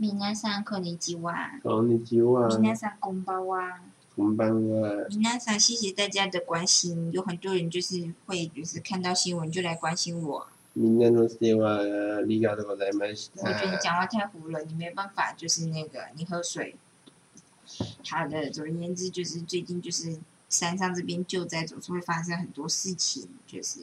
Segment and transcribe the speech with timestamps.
[0.00, 1.50] 皆さんこんにちは。
[1.62, 2.58] こんにちは。
[2.58, 3.80] 皆さんこんばんは。
[4.16, 5.06] こんばんは。
[5.10, 7.10] 皆さん，谢谢大家的关心。
[7.12, 10.46] 有很多人就是会就是看到新闻就来关心我。
[10.76, 13.78] みんなの世話ありがとうございまし我觉得你た。
[13.78, 16.76] 讲话太糊了，你没办法，就是那个你喝水。
[18.08, 20.18] 好的，总而言之，就是最近就是
[20.50, 23.80] 山上这边救灾总是会发生很多事情，就是。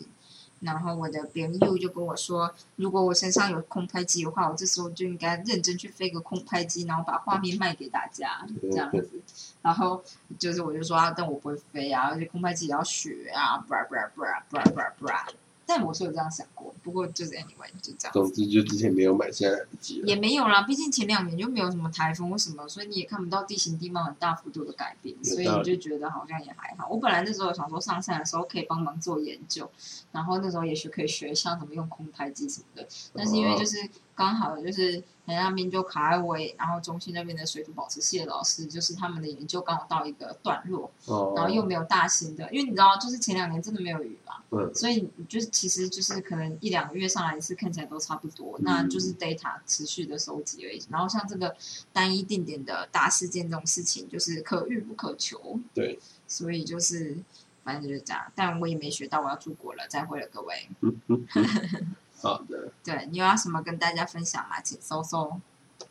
[0.60, 9.08] 然后我的朋友就跟我说，如果我身上有空拍机的话，我这时候就应该认真去飞个空拍机，然后把画面卖给大家，这样子。
[9.62, 10.02] 然后
[10.38, 15.26] 就是我就说啊，但我不会飞啊，而且空拍机也要学啊，布拉布拉布拉布拉布拉布拉。
[15.68, 18.12] 但我是有这样想过，不过就是 anyway 就这样。
[18.14, 20.08] 总之就之前没有买，现在来不及了。
[20.08, 26.88] 也没有啦，毕竟前两年就没有什么台风或什么，所以你也看不到地形地貌很大幅度的改变，所以你就觉得好像也还好。
[26.88, 29.70] 我本来那时候想说上山的时候可以帮忙做研究，
[30.10, 33.76] 然后那时候也许可以学一下怎么用空拍机什么的，但是因为就是
[34.14, 41.32] 刚好就是那边就卡艾维，然后中心那边的水土保持系的老师，就是他们的研究刚好到一个段落，哦。
[41.36, 50.82] 然后又没有大型的，因为你知道，就是前两年真的没有雨嘛，嗯所以就是其实就是可能一两个月上来一次，看起来都差不多，嗯那就是 data 持续的收集而已。
[50.88, 51.54] 然后像这个
[51.92, 57.18] 单一定点的大事件这种事情，就是可遇不可求，对，所以就是
[57.64, 58.32] 反正就是这样。
[58.34, 60.68] 但我也没学到，我要出国了，再会了各位。
[62.20, 64.60] 好的，对你有要什么跟大家分享吗？
[64.62, 65.32] 请搜搜。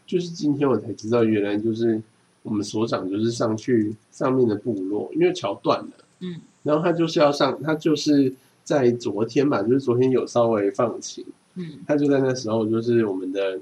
[0.06, 2.02] 就是今天我才知道，原来就是
[2.44, 6.42] 我们所长就是上去上面的部落，因为桥断了，嗯。
[6.64, 11.25] 然后他就是要上，他就是在昨天吧，就是昨天有稍微放晴，
[11.56, 11.80] 嗯。
[11.88, 13.59] 他就在那时候，就是我们的，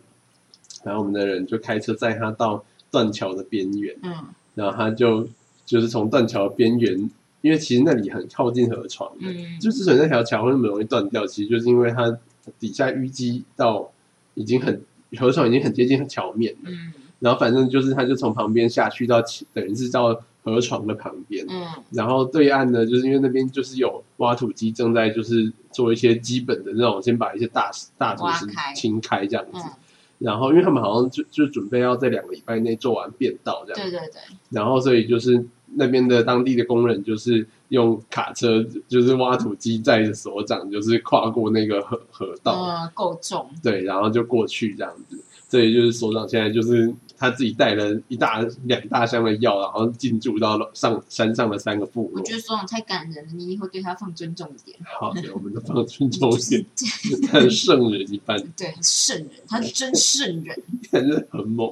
[0.84, 4.26] 然后我们的人就开车载他到断桥的边缘，嗯。
[4.56, 5.28] 然后他就
[5.66, 7.10] 就是从断桥边缘，
[7.42, 12.18] 因为其实那里很靠近河床的，嗯，就之所以那条桥会那么容易断掉，其实就是因为它
[12.60, 13.92] 底下淤积到
[14.34, 14.82] 已经很
[15.18, 16.94] 河床已经很接近桥面了，嗯。
[17.20, 19.22] 然后反正就是他就从旁边下去到
[19.54, 21.66] 等于是到河床的旁边，嗯。
[21.92, 28.46] 然后对岸呢，就是因为那边就是有挖土机正在就是做一些基本的那种，先把一些大大土石
[28.76, 29.60] 清开这样子。
[29.64, 29.72] 嗯，
[30.20, 43.50] 然后因为他们好像就就准备要在两个礼拜内做完变道这样，对对对，然后所以就是那边的当地的工人就是用卡车，就是挖土机载着所长，就是跨过那个河河道，嗯，够重。
[43.64, 45.20] 对，然后就过去这样子。
[45.48, 52.34] 这也就是所长现在就是他自己带了一大两大箱的药，然后进驻到上山上的三个部落我觉。
[52.34, 54.78] 得所长太感人了，你以后对他放尊重一点。
[54.84, 56.66] 好的，我们都放尊重一点，
[57.32, 60.58] 像圣人一般，对，圣人，他是真圣人。
[60.92, 61.72] 感觉很猛。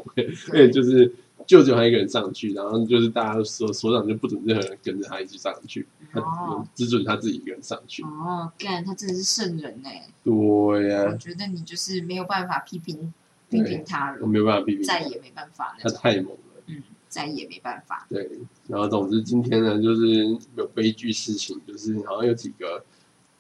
[0.52, 1.14] 而且就是
[1.48, 8.04] 舅舅他一个人上去，然后就是大家都说所长就不准任何人跟着他一起上去，他哦只准他自己一个人上去。
[8.04, 10.08] 哦，干，他真的是圣人哎！
[10.24, 13.14] 对呀我、觉得你就是没有办法批评
[13.50, 16.64] 批评他我，没有办法批评他，再也没办法他那种，太猛了。
[16.68, 18.08] 嗯，再也没办法。
[18.10, 18.30] 对，
[18.68, 22.84] 然后总之今天呢，就是有悲剧事情，就是好像有几个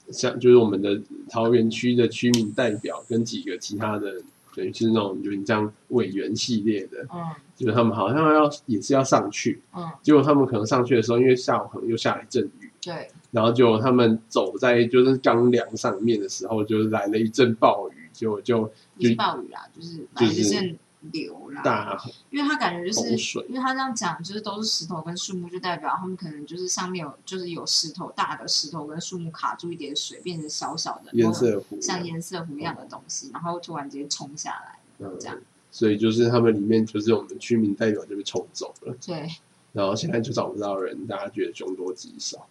[0.09, 4.21] 像就是我们的桃园区的区民代表跟几个其他的，
[4.55, 7.23] 等于是那种有点像委员系列的，嗯
[7.55, 18.63] 就是他们好像要也是要上去，嗯，结果他们可能上去的时候，因为下午可能又下了一阵雨，对，然后就他们走在就是钢梁上面的时候，就是来了一阵暴雨，结果就
[18.95, 20.75] 不是暴雨啦，就是反正就是
[21.11, 21.61] 流啦。
[21.61, 22.01] 大。
[22.31, 35.37] 因为他感觉就是水，因为他这样讲，就是都是石头跟树木，就代表他们可能就是上面有就是有石头大的石头跟树木卡住一点水，变成小小的颜色湖，像颜色湖一样的东西，然后突然间冲下来，嗯这样
[35.73, 38.95] 所以就是他们里面就是我们居民代表就被冲走了。
[39.03, 39.27] 对，
[39.71, 42.47] 然后现在就找不到人，大家觉得凶多吉少。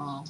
[0.00, 0.24] 嗯，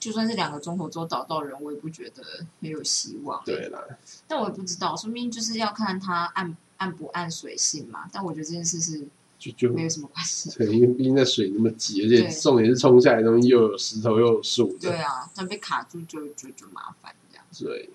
[0.00, 2.22] 就算是两个钟头之后找到人，我也不觉得
[2.58, 3.40] 没有希望。
[3.44, 3.80] 对啦，
[4.26, 8.10] 但我也不知道，说明就是要看他按按不按水性嘛。
[8.12, 9.06] 但我觉得这件事是
[9.38, 10.50] 就就没有什么关系。
[10.58, 17.44] 对，因为毕竟那水那么急，而且对重点是冲下来的东西又有石头又有树，对啊，但被卡住就就就麻烦这样。
[17.52, 17.88] 所以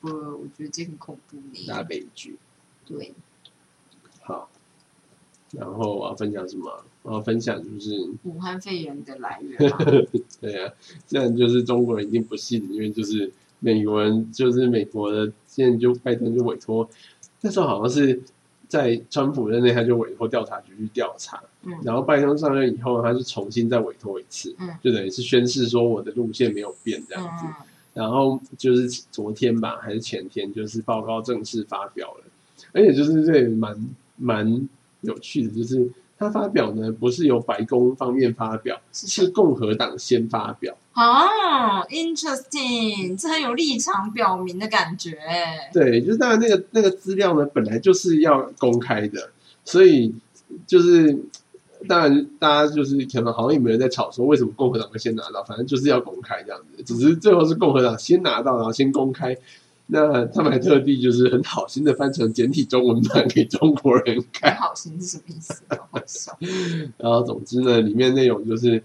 [0.00, 1.66] 不，我觉得这很恐怖呢。
[1.66, 2.36] 大悲剧。
[2.86, 3.14] 对，
[4.22, 4.50] 好，
[5.52, 6.84] 然后我要分享什么？
[7.02, 9.78] 我要分享就是，武汉肺炎的来源嘛。
[10.40, 10.72] 对啊，
[11.06, 16.88] 这样就是中国人一定不信，因为就是美国人，就是美国的，现在就拜登就委托，
[17.40, 18.20] 那时候好像是
[18.66, 27.46] 在川普任内，他就委托调查局去调查，嗯然后拜登上任以后，他就重新再委托一次，嗯就等于是宣誓说我的路线没有变这样子。
[27.46, 27.54] 嗯
[28.00, 32.24] 然后就是昨天吧，还是前天，就是报告正式发表了，
[32.72, 33.76] 而且就是这也蛮
[34.16, 34.68] 蛮
[35.02, 35.86] 有趣的，就是
[36.18, 45.18] 他发表呢不是由白宫方面发表，是是共和党先发表，哦，interesting，这很有立场表明的感觉。
[45.72, 49.30] 对，就是当然那个那个资料呢，本来就是要公开的，
[49.64, 50.14] 所以
[50.66, 51.18] 就是
[51.88, 59.36] 当然大家就是可能好像也没人在吵说为什么共和党会先拿到，反正就是要公开这样子，只是最后是共和党先拿到，然后先公开。
[59.86, 64.54] 那他们还特地就是很好心的翻成简体中文版给中国人看。
[64.56, 65.62] 好心是什么意思？
[65.68, 66.38] 好笑。
[66.96, 68.82] 然后总之呢，里面内容就是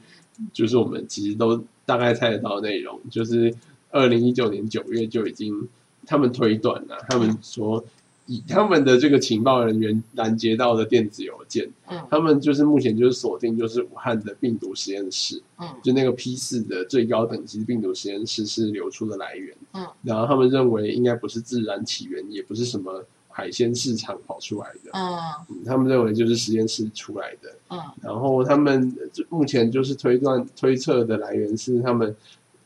[0.52, 3.54] 就是我们其实都大概猜得到内容，就是
[3.92, 5.68] 二零一九年九月就已经
[6.08, 7.84] 他们推断了，他们说。
[8.28, 28.92] 以他们的这个情报人员拦截到的电子邮件，嗯，他们就是目前就是锁定就是武汉的病毒实验室，嗯，就那个 P 四的最高等级病毒实验室是流出的来源，嗯，然后他们认为应该不是自然起源，也不是什么海鲜市场跑出来的，嗯，他们认为就是实验室出来的，嗯，然后他们
[29.30, 32.16] 目前就是推断推测的来源是他们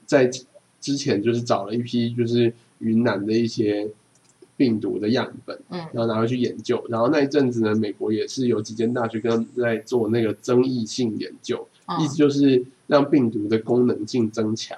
[0.05, 0.31] 在
[0.79, 3.85] 之前就是找了一批就是云南的一些。
[4.59, 11.65] 病毒的样本，嗯，然后拿回去研究，然后那一阵子呢，美国也是有几间大学跟在做那个争议性研究，
[11.97, 14.77] 意思就是让病毒的功能性增强。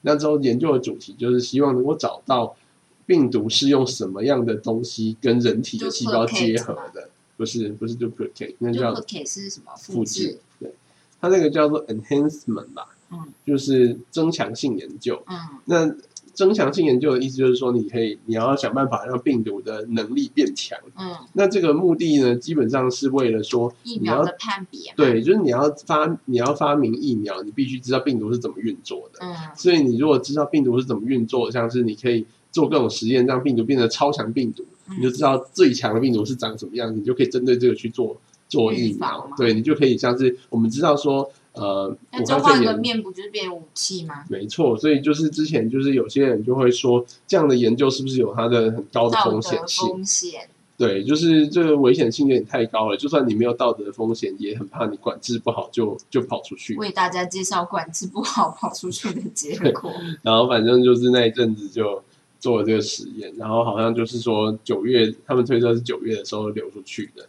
[0.00, 2.56] 那时候研究的主题就是希望能够找到
[3.04, 9.76] 病毒是用什么样的东西跟人体的细胞结合的，不是不是 duplicate，那叫 duplicate 是什么？
[9.76, 10.72] 复制，对，
[11.20, 15.36] 它那个叫做 enhancement 吧，嗯，就是增强性研究，嗯，
[15.66, 15.94] 那。
[16.38, 20.78] 增强性研究的意思就是说，你可以，你要想办法让病毒的能力变强。
[20.96, 24.94] 嗯，那这个目的呢，基本上是为了说，疫苗的判别。
[24.96, 29.18] 对，就是你要发，你要发明疫苗，你必须知道病毒是怎么运作的。
[29.20, 34.64] 嗯，所以你如果知道病毒是怎么运作，像是你可以做各种实验，让病毒变得超强病毒，
[34.96, 38.16] 你就知道最强的病毒是长什么样子，你就可以针对这个去做
[38.48, 39.28] 做疫苗。
[39.36, 41.28] 对你就可以像是我们知道说。
[41.58, 44.24] 呃，那交换个面不就是变武器吗？
[44.28, 49.88] 没错，所以就是之前就是有些人就会说，这样的研究是不是有它的很高的风险性？
[49.88, 52.96] 风险对，就是这个危险性有点太高了。
[52.96, 56.76] 就算你没有道德风险，也很怕你管制不好就就跑出去。
[56.76, 59.92] 为大家介绍管制不好跑出去的结果。
[60.22, 62.00] 然后反正就是那一阵子就
[62.38, 67.28] 做了这个实验，然后好像就是说九月，他们推测是九月的时候流出去的。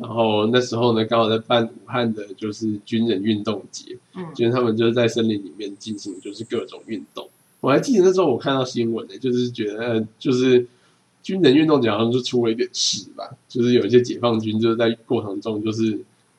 [0.00, 7.28] 然后那时候呢，刚好在办武汉的，就是军人运动节，嗯，就是他们就是在森林里面进行，就是各种运动。
[7.58, 10.64] 我还记得那时候我看到新闻呢，就是觉得就是
[11.20, 15.98] 军人运动节好像就出了一点事吧，就是有一些解放军就是在过程中就是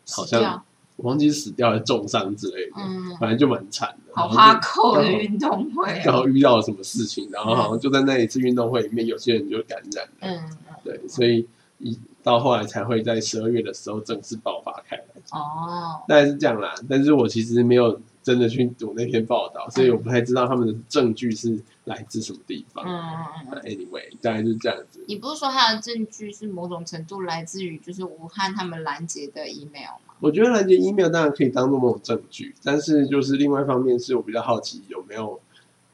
[0.10, 0.64] 好像
[0.96, 4.14] 我忘记死掉还是重伤之类的，嗯，反正就蛮惨的。
[4.16, 11.46] 好哈扣的运动会，刚好遇到了什么事情，然后好像就在那一次运动会里面，有些人就感染了，嗯，对，所以
[11.80, 12.00] 一。
[12.22, 16.76] 到后来才会在十二月的时候正式爆发开来哦，大概是这样啦。
[16.90, 22.84] 但是我其实没有真的去读那篇报道，所以我不太知道他们的证据是来自什么地方。
[22.86, 23.62] 嗯嗯嗯。
[23.62, 25.04] Anyway，大概就是这样子。
[25.08, 30.14] 你不是说他的证据是某种程度来自于就是武汉他们拦截的 email 吗？
[30.20, 35.40] 我觉得拦截 email 当然可以当做某种证据，但是就是另外一方面是我比较好奇有没有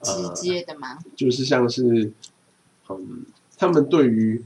[0.01, 0.97] 直接的吗？
[1.15, 2.11] 就是像是
[2.89, 3.25] 嗯，
[3.57, 4.43] 他们对于。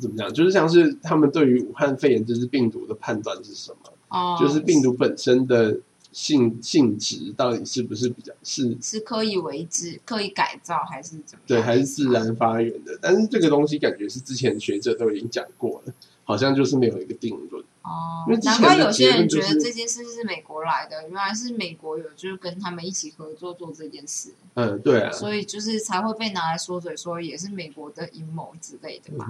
[0.00, 0.32] 怎么讲？
[0.32, 3.92] 就是像是他们对于武汉肺炎这只病毒的判断是什么？
[4.08, 5.78] 哦，就是病毒本身的
[6.12, 11.44] 性性质到底是不是比较是是刻意为之、刻意改造还是怎么？
[11.46, 12.98] 对，还是自然发源的？
[13.00, 15.94] 但是这个东西感觉是之前学者都已经讲过了，
[16.24, 17.64] 好像就是没有一个定论。
[17.82, 24.30] 哦，难怪有些人觉得这件事是美国来的，原来是美国有就是跟他们一起合作做这件事。
[24.54, 29.26] 嗯，对啊，所以就是才会被拿来说嘴，说也是美国的阴谋之类的嘛。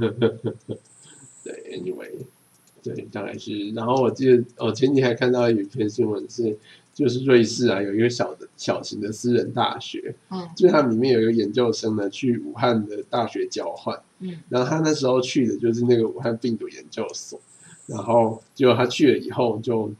[1.42, 2.12] 对，anyway，
[2.82, 3.70] 对，大概是。
[3.70, 6.56] 然后我记得我前几天还看到有一篇新闻是，
[6.92, 17.38] 就是瑞士啊有一个小的小型的私人大学，嗯，就是它里面有一个研究生呢去武汉的大学交换，嗯，然后他那时候去的就是那个武汉病毒研究所。
[17.86, 19.90] 然后结果他去了以后，就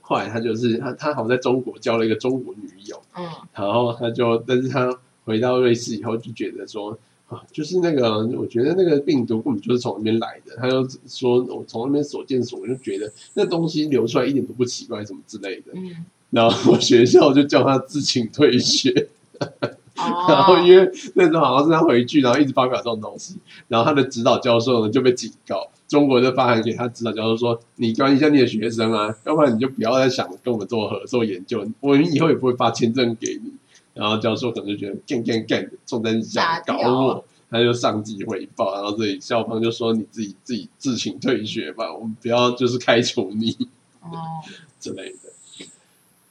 [0.00, 3.24] 后来他就是他他好像在中国交了一个中国女友，嗯，
[3.54, 6.98] 然后他就但是他回到瑞士以后就觉得说
[7.28, 19.08] 啊，就是那个我觉得那个病毒根本就是从那边来的，他就说我从那边所见所闻就觉得那东西流出来一点都不奇怪什么之类的，嗯，然后学校就叫他自请退学。
[20.28, 23.36] 然后因为那时候好像是他回去，然后一直发表这种东西，
[23.68, 33.52] 然后他的指导教授呢就被警告，中国就发函给他指导教授说：“你关心一下你的学生啊，要不然你就不要再想跟我们做合作研究，我们以后也不会发签证给你。”
[33.94, 43.56] 然后教授可能就觉得干干干，重担想 搞我，他就上级汇报，然后这里校方就说：“你自己自己自请退学吧，我们不要就是开除你。”
[44.00, 44.16] 哦，
[44.80, 45.31] 之类的。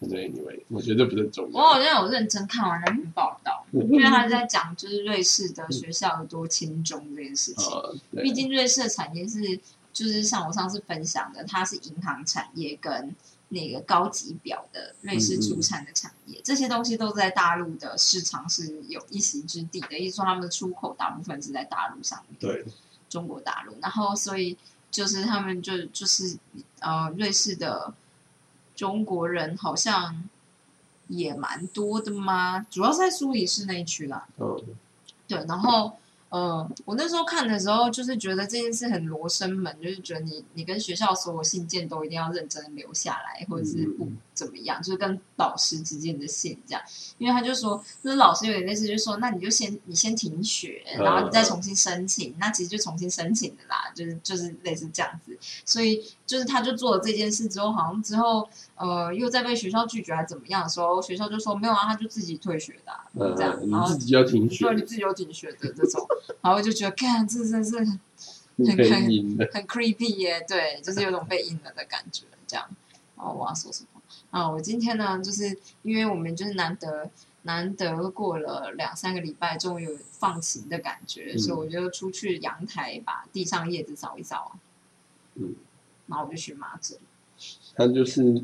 [0.10, 1.68] 对，anyway，我觉得不是重要我。
[1.70, 7.72] 好像有认真看完那篇报道，因为他在讲就是瑞士的学校有多轻重这件事情。
[8.22, 9.60] 毕竟瑞士的产业是，
[9.94, 13.16] 就是像我上次分享的，它是银行产业跟
[13.50, 20.00] 那个高级表的瑞士出产的产业，这些东西都在大陆的市场是有一席之地的。
[20.00, 22.66] 意思说，他们的出口大部分是在大陆上面，对，
[23.08, 23.76] 中国大陆。
[23.82, 24.58] 然后，所以
[24.90, 26.38] 就是他们就就是
[26.80, 27.94] 呃，瑞士的
[28.82, 30.28] 中国人好像
[31.08, 34.28] 也蛮多的嘛，主要是在苏黎世那一区啦。
[34.40, 34.60] 嗯，
[35.28, 35.96] 对，然后
[36.30, 46.82] 呃，我那时候看的时候，就是觉得这件事很罗生门，就是觉得你你跟学校所有信件都一定要认真地留下来，或者是不嗯怎么样，就是跟老师之间的线这样。
[47.20, 55.38] 因为他就说，就是老师有点类似，就是说，那你就先你先停学，然后你再重新申请，那其实就重新申请的啦，就是就是类似这样子。
[55.64, 63.06] 所以就是他就做了这件事之后，好像之后呃又在被学校拒绝还怎么样的时候，学校就说没有啊，他就自己退学的、啊，
[63.38, 66.08] 这样，嗯，然后你自己要停学对，你自己要停学的这种，
[66.42, 68.00] 然后就觉得，看这真是很
[68.56, 69.50] 你可以赢的。
[69.54, 72.68] 很 creepy 耶，对，就是有种被阴了的感觉，这样。
[73.18, 73.91] 然后我要说什么？
[74.32, 77.10] 啊，我今天呢，就是因为我们就是难得
[77.44, 84.58] 难得过了两三个礼拜，终于有放晴的感觉，嗯所以我就出去阳台把地上叶子扫一扫，
[85.36, 85.54] 嗯，
[86.08, 86.98] 然后我就荨麻疹。
[87.76, 88.42] 它就是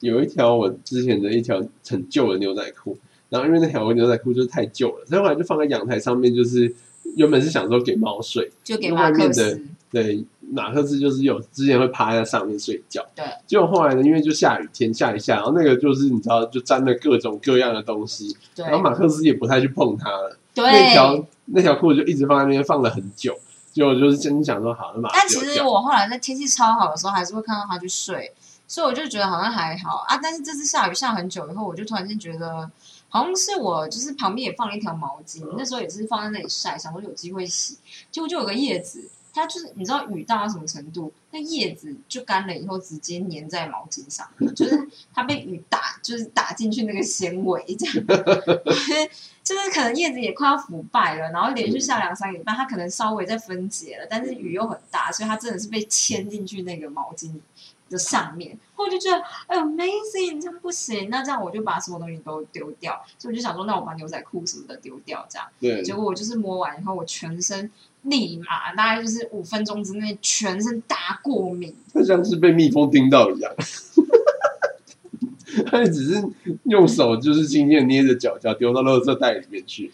[0.00, 6.74] 有一条我之前的一条很旧的牛仔裤，然后因为那条牛仔裤就是太旧了，所以后来就放在阳台上面，就是
[7.16, 21.26] 原本是想说给猫睡，就给因为马克外面的，对，马克思就是有之前会趴在上面睡觉，对，结果后来呢，因为就下雨天下一下，然后那个就是你知道就沾了各种各样的东西，对然后马克思也不太去碰它了，对那条。
[21.52, 23.36] 那条裤子就一直放在那边放了很久，
[23.72, 25.36] 结果就是真想说好，那马但其。
[25.40, 28.32] 实我后来在天气超好的时候，还是会看到他去睡，
[28.68, 30.16] 所以我就觉得好像还好啊。
[30.22, 32.70] 但是这次下雨下很久以后，我就突然间觉得，
[33.08, 37.76] 好像是我就是旁边也放了一条毛巾，那时候也是放在那里晒，想说有机会洗，
[38.12, 47.94] 结果就有个叶子，它就是你知道雨大到什么程度，那叶子就干了以后直接粘在毛巾上，就是它被雨打，就是打进去那个纤维这样。
[49.42, 57.32] 就是可能叶子也快要腐败了，然后连续下两三个礼拜，它可能稍微在分解了，但是雨又很大，所以它真的是被牵进去那个毛巾
[57.88, 58.56] 的上面。
[58.76, 63.04] 我就觉得，哎呦，amazing，这样不行，那这样我就把什么东西都丢掉。
[63.18, 65.48] 所以我就想说，那我把牛仔裤什么的丢掉，这样。
[65.58, 67.68] 对，结果我就是摸完以后，我全身
[68.02, 71.74] 立马大概就是五分钟之内全身大过敏。
[71.92, 73.52] 他像是被蜜蜂叮到一样。
[75.66, 76.22] 他只是
[76.64, 79.92] 用手就是轻轻地捏着脚脚丢到垃圾袋里面去，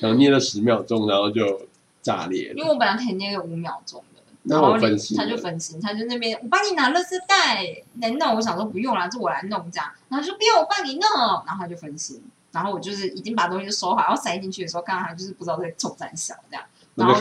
[0.00, 1.62] 然后捏了十秒钟，然后就
[2.02, 2.54] 炸裂了。
[2.54, 4.02] 因为我本来可以捏个五秒钟
[4.42, 8.34] 然后我分心他就分心，他就那边我帮你拿垃圾袋，能弄？
[8.36, 11.02] 我想说不用啦，这我来弄这样，然后就不用我帮你弄，
[11.46, 17.20] 然后他就分心，然后我就是已经把东西都收好，要塞进去的时候，看到他就是不知道在冲三小这样，我然后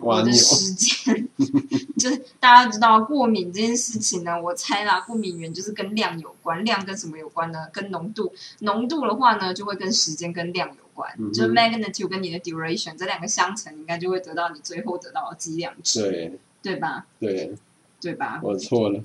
[0.00, 1.28] 我的牛，时间
[1.98, 7.66] 就是大家知道过敏这件事情呢，我猜啦，过敏源就是跟量有关，量跟什么有关呢？
[7.72, 17.06] 跟浓度，浓度的话呢，就会跟时间跟量有关，嗯就是 magnitude 跟你的 duration 这两个相乘，应该就会得到你最后得到的剂量值，对对吧？
[17.18, 17.54] 对，
[18.00, 18.40] 对吧？
[18.42, 19.02] 我错了。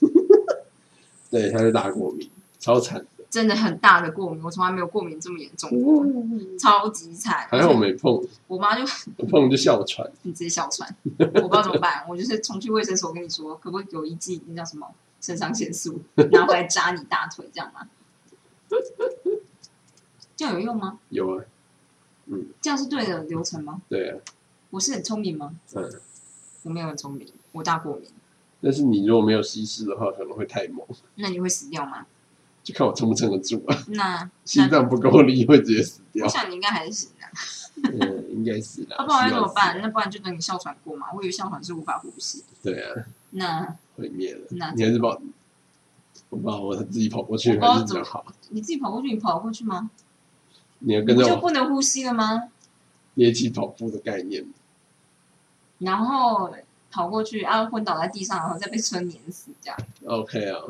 [1.30, 3.19] 对，他是大过敏，超惨的。
[3.30, 6.04] 真的很大的过敏，我从来没有过敏这么严重过，
[6.58, 7.46] 超级惨。
[7.48, 8.82] 还好我没碰，我妈就
[9.16, 10.10] 我碰就哮喘。
[10.22, 14.86] 你直接哮喘，我不知道怎么办， 我就是冲去卫生所跟你说，可不可以有一剂那叫什么
[15.20, 16.00] 肾上腺素，
[16.32, 17.88] 拿回来扎你大腿，这样吗？
[20.36, 20.98] 这样有用吗？
[21.10, 21.44] 有啊，
[22.26, 23.80] 嗯这样是对的流程吗？
[23.88, 24.18] 对啊，
[24.70, 25.54] 我是很聪明吗？
[25.74, 25.88] 嗯。
[26.62, 28.10] 我没有很聪明，我大过敏。
[28.60, 32.06] 但是你如果没有稀释的话，可能会太猛，那你会死掉吗？
[32.62, 33.76] 就看我撑不撑得住啊。
[33.88, 36.30] 那 心脏不够力会直接死掉我。
[36.30, 37.26] 想你应该还是行的。
[37.82, 38.96] 嗯，应该是的。
[38.98, 39.80] 那不然怎么办？
[39.80, 41.06] 那不然就等你哮喘过嘛。
[41.14, 42.44] 我以为哮喘是无法呼吸。
[42.62, 44.40] 对啊，那毁灭了。
[44.50, 45.16] 那你还是把，
[46.28, 48.24] 我把我自己跑过去还是比较好。
[48.50, 49.90] 你自己跑过去，你跑过去吗？
[50.80, 52.50] 你要跟着我就不能呼吸了吗？
[53.14, 54.46] 憋气跑步的概念。
[55.78, 56.54] 然后
[56.90, 59.78] 跑过去，然啊，昏倒在地上，然后再被车碾死，这样。
[60.06, 60.60] OK 啊，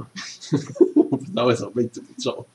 [0.95, 2.47] 我不知道为什么被诅咒。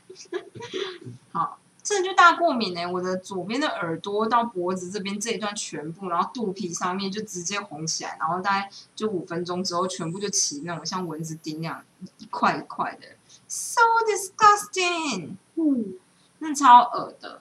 [1.32, 11.84] 好，这就大过敏呢、我的左边的耳朵到脖子这边这一段全部，然后肚皮上面就直接红起来，然后大概就五分钟之后，全部就起那种像蚊子叮那样
[12.18, 13.06] 一块一块的
[13.48, 15.94] ，so disgusting，嗯，
[16.40, 17.40] 那超恶的。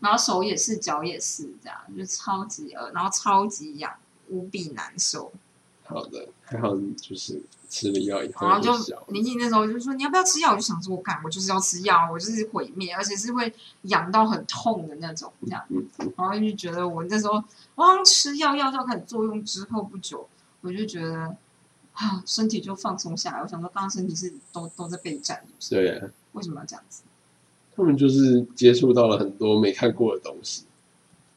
[0.00, 3.92] 然后手也是，脚也是，这样就超级恶，然后超级痒，
[4.28, 5.32] 无比难受。
[5.84, 10.50] 好的，还好就是吃了药以后然后就小，林静那时候就说你要不要吃药？
[10.50, 13.50] 我就想说，我干，我就是要吃药，我就是毁灭，而且是会
[13.82, 15.64] 痒到很痛的那种，这样。
[16.16, 17.42] 然后就觉得我那时候
[17.74, 20.28] 我好像吃药，药效开始作用之后不久，
[20.60, 21.34] 我就觉得
[21.94, 23.40] 啊，身体就放松下来。
[23.40, 25.42] 我想说，刚刚身体是都都在备战？
[25.70, 27.02] 对啊，为什么要这样子？
[27.74, 30.64] 他们就是接触到了很多没看过的东西，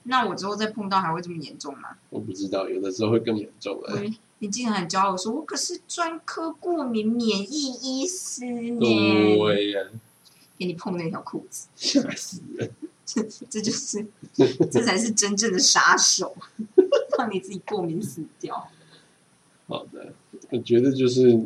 [0.04, 1.90] 那我之后再碰到还会这么严重吗？
[2.10, 4.02] 我不知道，有的时候会更严重的。
[4.02, 9.82] 嗯，你竟然很骄傲地说，我可是专科过敏免疫医师呢，对呀、
[10.58, 12.72] 给你碰那条裤子，吓死人！
[13.06, 14.06] 这这就是
[14.72, 16.36] 这才是真正的杀手，
[17.18, 18.70] 让你自己过敏死掉。
[19.68, 20.14] 好的，
[20.50, 21.46] 我觉得就是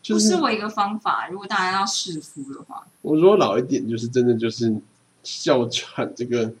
[0.00, 4.74] 就不是是我一个方法，如果大家要试敷的话，我说老一点，就是真的就是
[5.22, 6.54] 哮喘这个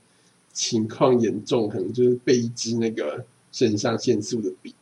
[0.56, 4.74] 情况严重，可能就是被一支那个肾上腺素的笔。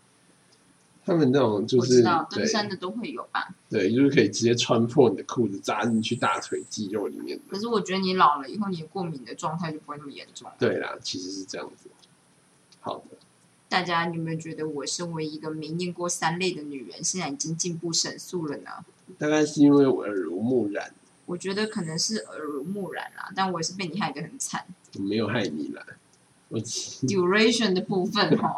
[1.04, 2.00] 他们那种就是
[2.30, 3.54] 登山的都会有吧。
[3.68, 7.42] 对，就是可以直接穿破你的裤子，扎进去大腿肌肉里面的。
[7.50, 10.48] 可是我觉得你老了以后，你的过敏的状态就不会那么严重。
[10.58, 11.90] 对啦，其实是这样子。
[12.80, 13.18] 好的，
[13.68, 18.70] 大家有没有觉得我身为一个没念过三类的女人，现在已经进步神速了呢？
[19.18, 20.94] 大概是因为我耳濡目染，
[21.26, 24.64] 我觉得可能是耳濡目染啦，但我也是被你害得很惨。
[24.96, 25.82] 我没有害你啦。
[26.48, 26.58] 我
[27.08, 28.56] duration 的部分哈，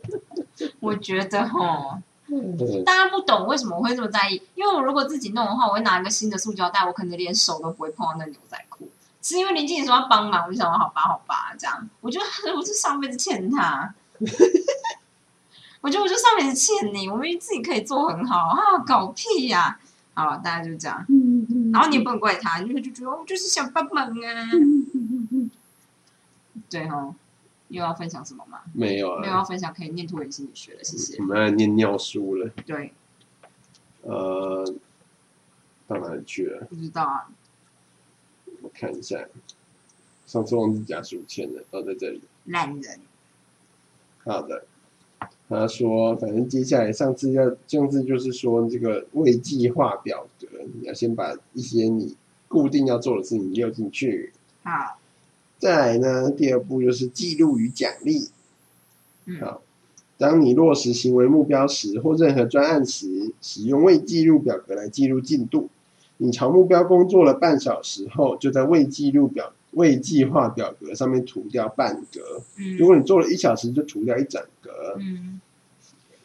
[0.80, 8.88] 我觉得哈，嗯大家不懂为什么我会这么在意，因为我如果自己弄的话，我会拿一个新的塑胶袋，我可能连手都不会碰到那牛仔裤。
[9.20, 12.20] 是因为林经理说要帮忙，我就想说好吧，好吧，这样，我就
[12.56, 13.94] 我就上辈子欠他，
[15.80, 19.78] 我觉得我就上辈子欠你，我明明自己可以做很好啊，搞屁呀、
[20.14, 21.06] 好，大家就这样，
[21.72, 24.48] 然后你也不能怪他，你就就觉得我就是想帮忙啊，
[26.72, 27.14] 对哈，
[27.68, 28.62] 又要分享什么吗？
[28.72, 31.24] 没有啊没有要啊，分享可以念拖延心理学了，谢谢我。
[31.24, 32.48] 们要念尿书了。
[32.64, 32.92] 对，
[34.00, 34.64] 呃，
[35.86, 36.64] 到哪里去了？
[36.70, 37.28] 不知道啊，
[38.62, 39.28] 我看一下，
[40.26, 42.22] 上次忘记夹书签了，哦，在这里。
[42.46, 43.00] 烂人。
[44.24, 44.64] 好的，
[45.48, 52.16] 他说，反正接下来上次要上次就是说这个未计划表格，你要先把一些你
[52.48, 54.32] 固定要做的事情列进去。
[54.62, 54.98] 好，
[55.62, 58.28] 再来呢，第二步就是记录与奖励。
[59.26, 59.62] 嗯好，
[60.18, 65.68] 当你落实行为目标时，或任何专案时，使用未记录表格来记录进度。
[66.16, 72.42] 你朝目标工作了半小时后，就在未记录表未计划表格上面涂掉半格。
[72.58, 74.96] 嗯如果你做了一小时，就涂掉一整格。
[74.98, 75.40] 嗯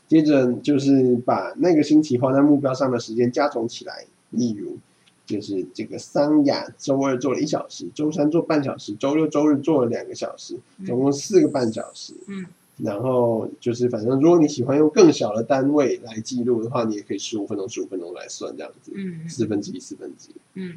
[0.08, 4.78] 接着就是把那个星期花在目标上的时间加总起来，例如
[5.28, 12.14] 就是这个桑雅周二做了一小时，周三做半小时，周六周日做了两个小时，总共四个半小时。
[12.28, 20.36] 嗯然后就是反正如果你喜欢用更小的单位来记录的话，你也可以十五分钟、十五分钟来算这样子，嗯四分之一、四分之一。
[20.54, 20.76] 嗯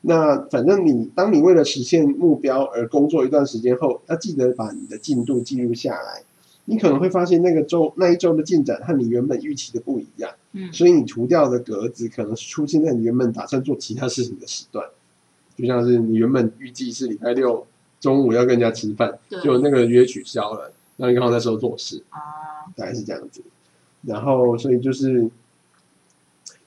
[0.00, 6.22] 那反正你当你为了实现目标而工作一段时间后，要记得把你的进度记录下来。
[6.66, 10.72] 你可能会发现那个周那一周的进展和你原本预期的不一样，嗯。
[10.72, 14.88] 所以你涂掉的格子可能是出现在你原本打算做其他事情的时段，
[15.56, 17.66] 就像是你原本预计是礼拜六
[18.00, 22.18] 中午要跟人家吃饭，对就那个约取消了，那你刚好那时候做事，啊
[22.74, 23.42] 大概是这样子。
[24.02, 25.30] 然后，所以就是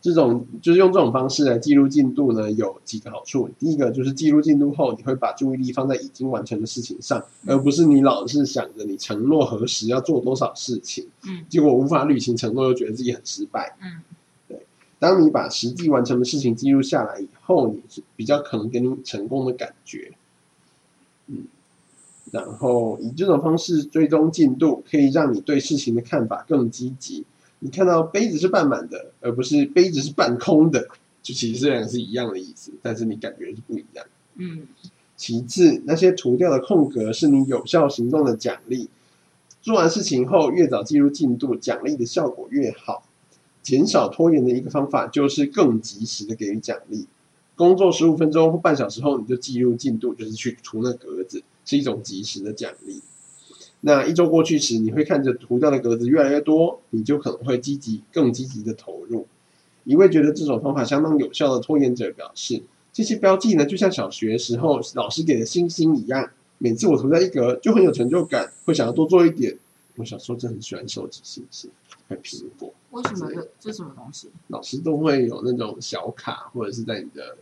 [0.08, 3.50] 这种，就是用这种方式来记录进度呢，有几个好处。
[3.60, 13.76] 第一个就是记录进度后，你会把注意力放在已经完成的事情上，而不是你老是想着你承诺何时要做多少事情，嗯结果无法履行承诺，又觉得自己很失败。
[13.82, 14.02] 嗯
[14.48, 14.66] 对
[14.98, 20.14] 当你把实际完成的事情记录下来以后，你是比较可能给你成功的感觉。
[21.28, 21.44] 嗯，
[22.32, 27.26] 然后以这种方式追踪进度，可以让你对事情的看法更积极。
[27.60, 30.88] 你看到杯子是半满的，而不是杯子是半空的，
[31.24, 34.06] 就其实虽然是一样的意思，但是你感觉是不一样。
[34.36, 34.68] 嗯
[35.16, 38.88] 其次，那些涂掉的空格是你有效行动的奖励。
[39.64, 43.04] 做完事情后，越早记录进度，奖励的效果越好。
[43.64, 47.08] 减少拖延的一个方法就是更及时的给予奖励。
[47.56, 53.02] 工作十五分钟或半小时后，你就记录进度，就是去涂那格子，是一种及时的奖励。
[53.88, 59.26] 那一周过去时，你会看着涂掉的格子越来越多，你就可能会积极、更积极的投入。
[59.86, 69.58] 一位觉得这种方法相当有效的拖延者表示，这些标记呢，就像小学时候老师给的星星一样，每次我涂在一格就很有成就感，会想要多做一点。
[69.96, 71.72] 我小时候真的很喜欢收集星星，
[72.10, 74.28] 还有苹果，为什么这这什么东西？
[74.50, 77.38] 老师都会有那种小卡，或者是在你的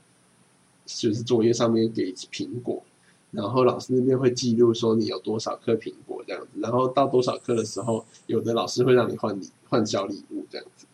[0.85, 2.83] 就是作业上面给苹果，
[3.31, 10.85] 然后老师那边会记录说你有多少颗苹果这样子，然后到多少课的时候，有的老师会让你换礼换小礼物这样子。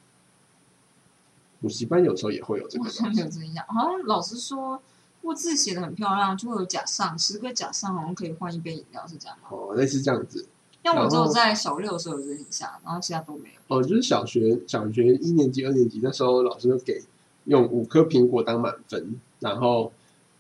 [1.62, 3.64] 补习班有时候也会有这个我没有这印象。
[3.68, 4.82] 好像老师说，
[5.22, 9.50] 我字写的很漂亮，就会有假上，十个假上好像可以换一杯饮料，是这样吗？
[9.52, 10.48] 哦，类似这样子。
[10.84, 13.78] 因为我只有在小六的时候有这个印象，然后其他都没有。
[13.78, 17.04] 哦，就是小学小学一年级、二年级那时候，老师就给
[17.46, 19.94] 用五颗苹果当满分，然后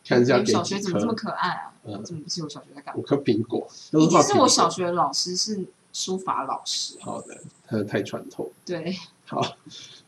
[0.05, 1.13] 看一下小学怎么这么。
[1.13, 1.67] 可爱啊？
[1.67, 3.03] 嗯我怎么不记得我小学在干五嘛？
[3.07, 4.69] 颗苹果，都一定画苹果是我小。
[4.69, 6.95] 学的老师是书法老师。
[7.01, 8.51] 好的，他太传统。
[8.63, 9.41] 对，好，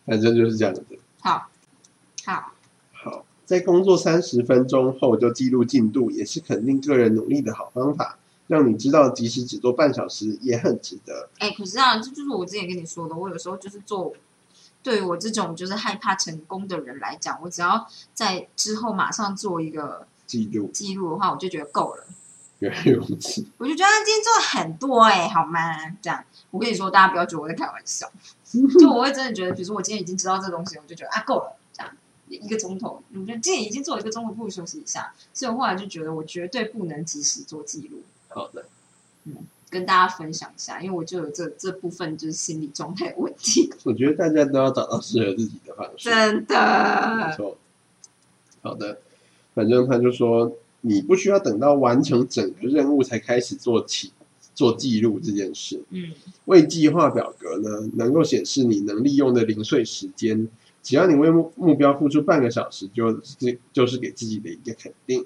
[0.06, 0.86] 反正就是这样子。
[1.19, 1.49] 好，
[2.25, 2.53] 好，
[2.91, 8.19] 好，在工作三十分钟后就记录进度，也是肯定个人努力的好方法。
[8.45, 11.29] 让你知道，即使只做半小时，也很值得。
[11.39, 14.13] 哎、可是啊，这就是我之前跟你说的，我有时候就是做，
[14.84, 22.06] 对于我这种就是害怕成功的人来讲，我只要在之后马上做一个记录，记录的话，我就觉得够了。
[22.60, 23.46] 原来如此。
[23.58, 25.60] 我就觉得他今天做了很多哎、好吗？
[26.02, 28.10] 这样，我跟你说，大家不要觉得我在开玩笑，
[28.80, 31.91] 就我会真的觉得，比如说我今天已经知道这东西，我就觉得啊够了，这样
[32.30, 35.13] 一个钟头，我觉得今天已经做了一个钟头，不如休息一下。
[35.34, 38.65] 所以我后来就觉得，我绝对不能及时做记录，好的，
[39.74, 46.10] 跟大家分享一下，因为我就有这这部分就是心理状态有问题， 我觉得大家都要找到适合自己的方式。
[46.10, 47.34] 真的没的。
[47.36, 47.58] 错。
[48.62, 49.00] 好的，
[49.56, 54.14] 反正他就说，你不需要等到完成整个任务才开始做起
[54.54, 55.84] 做记录这件事。
[55.90, 56.14] 嗯
[56.46, 60.48] 为计划表格呢，能够显示你能利用的零碎时间。
[60.82, 65.26] 只要你为目目标付出半个小时，就是就是给自己的一个肯定。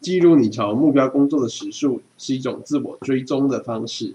[0.00, 4.14] 记录你朝目标工作的时数是一种自我追踪的方式。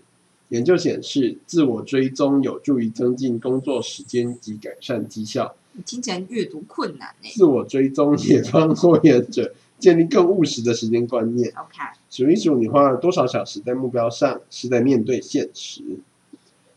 [0.50, 5.56] 研究显示，自我追踪有助于增进工作时间及改善绩效。
[5.74, 11.50] 你听起来阅读困难哎、自我追踪也帮拖延者建立更务实的时间观念。
[11.50, 11.78] OK，
[12.10, 15.82] 数一数你花了多少小时在目标上，是在面对现实。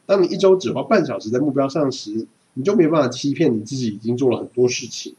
[0.04, 5.14] 当你一周只花半小时在目标上时，你就没办法欺骗你自己已经做了很多事情。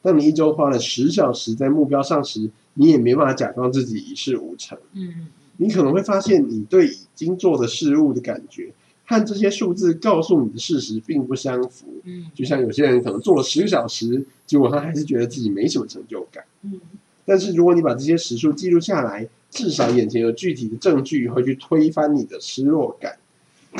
[0.00, 4.78] 当你一周花了十小时在目标上时，你也没办法假装自己一事无成。
[4.94, 8.72] 嗯你可能会发现，你对已经做的事物的感觉
[9.04, 11.86] 和这些数字告诉你的事实并不相符。
[12.04, 16.44] 嗯就像有些人可能做了十个小时，结果他还是觉得自己没什么成就感。
[16.62, 16.80] 嗯
[17.24, 23.16] 但是如果你把这些时数记录下来，至少眼前有具体的证据会去推翻你的失落感。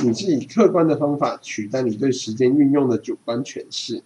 [0.04, 4.02] 你是以客观的方法取代你对时间运用的主观诠释。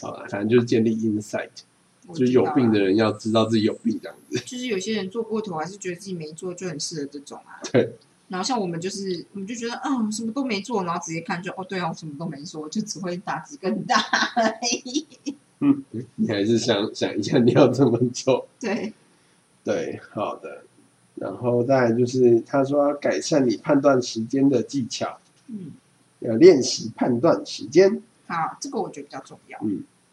[0.00, 1.77] 好了，反正就是建立 insight，我
[2.14, 4.38] 就是有病的人要知道自己有病这样子。
[4.38, 7.60] 啊， 就是有些人做过头，还是觉得自己没做，就很适合这种啊。
[7.72, 7.94] 对。
[8.28, 13.96] 然后像我们就是，我们就觉得，嗯，什么都没做，然后直接看就，哦，对啊，我什么都没做，就只会打击更大
[14.36, 15.06] 而已。
[15.60, 15.82] 嗯，
[16.16, 18.46] 你还是想想一下你要怎么做。
[18.60, 18.92] 对，
[19.64, 20.62] 对，好的。
[21.14, 25.72] 然后再来就是他说要改善你判断时间的技巧，嗯，
[26.18, 28.02] 要练习判断时间。
[28.26, 29.58] 好，这个我觉得比较重要。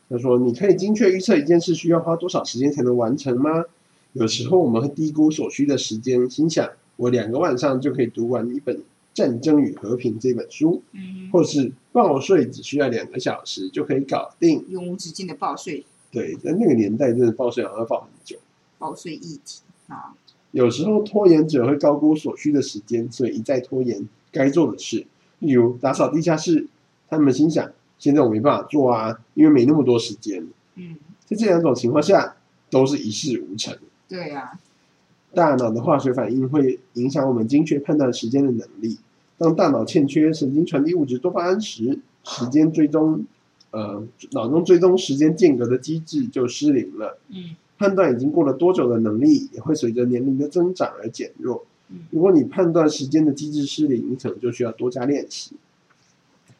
[0.07, 3.65] 他说：“你可以精确预测一件事需要花多少时间才能完成吗？
[4.13, 8.77] 有时候我们会低估所需的时间，心想我两个晚上就可以读完一本
[9.13, 14.63] 《战争与和平》这本书，嗯，或是报税只需要两个小时就可以搞定。
[14.69, 18.37] 永无止境的报税对，在那个年代，真的报税好像要报很久。
[18.77, 20.13] 报税议题啊，
[20.51, 25.07] 有时候拖延者会高估所需的时间，所以一再拖延该做的事，
[25.39, 26.67] 例如打扫地下室。
[27.07, 30.45] 他们心想，现在我没办法做啊，因为没那么多时间。
[30.75, 32.36] 嗯，在这两种情况下，
[32.69, 33.75] 都是一事无成。
[34.08, 34.60] 对啊，
[35.34, 38.97] 大脑的化学反应会影响我们精确判断时间的能力。
[39.38, 43.25] 当大脑欠缺神经传递物质多巴胺时，时间追踪，
[43.71, 47.17] 呃，脑中追踪时间间隔的机制就失灵了。
[47.29, 51.65] 嗯判断已经过了多久的能力，也会随着年龄的增长而减弱。
[51.89, 55.58] 嗯如果你判断时间的机制失灵，你可能就需要多加练习。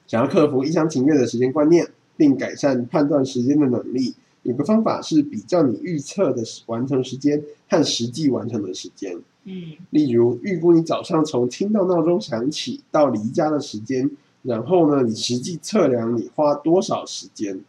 [0.08, 9.18] 想要克服一厢情愿的时间观念，并改善判断时间的能力，有个方法是比较你预测的完成时间和实际完成的时间。
[9.48, 14.10] 嗯例如，预估你早上从听到闹钟响起到离家的时间，
[14.41, 17.62] 然后呢，你实际测量你花多少时间，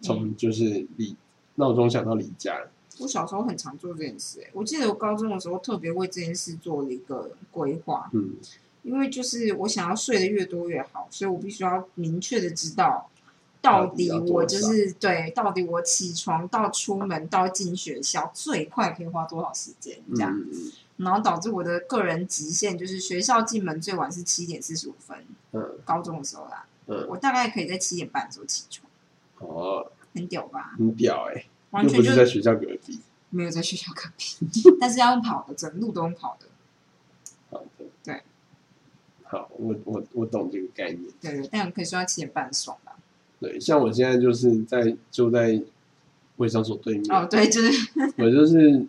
[0.00, 1.16] 从就是离
[1.56, 2.68] 闹钟响到离家。
[3.00, 8.34] 我小时候很常做这件事、欸，我记得我高中的时候特别为这件事做了一个规划，嗯，
[8.84, 13.10] 因为就是我想要睡得越多越好，所以我必须要明确的知道，
[13.60, 25.16] 到底我就是对，到底我起床到出门到进学校最快可以花多少时间这样，嗯然后导致我的个人极限就是学校进门最晚是七点四十五分，
[25.50, 28.88] 嗯高中的时候啦，嗯，我大概可以在七点半的时候起床，
[29.38, 30.74] 哦，很屌吧？
[30.78, 33.00] 很屌哎、完全就是在学校隔壁。
[33.30, 34.36] 没有在学校隔壁，
[34.78, 36.46] 但是要用跑的，整路都用跑的。
[37.50, 38.22] 好的，对，
[39.34, 41.02] 好，我我我懂这个概念。
[41.20, 42.92] 对对，但可以说到七点半很爽吧？
[43.40, 45.60] 对，像我现在就是在就在
[46.36, 47.70] 卫生所对面，哦，对，就是
[48.16, 48.86] 我就是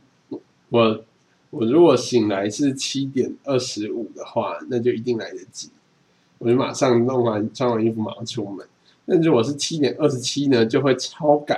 [0.70, 1.04] 我
[1.50, 5.70] 我如果醒来是七点二十五的话，那就一定来得及，
[6.38, 8.66] 我就马上弄完穿完衣服马上出门。
[9.06, 11.58] 那如果是七点二十七呢，就会超赶；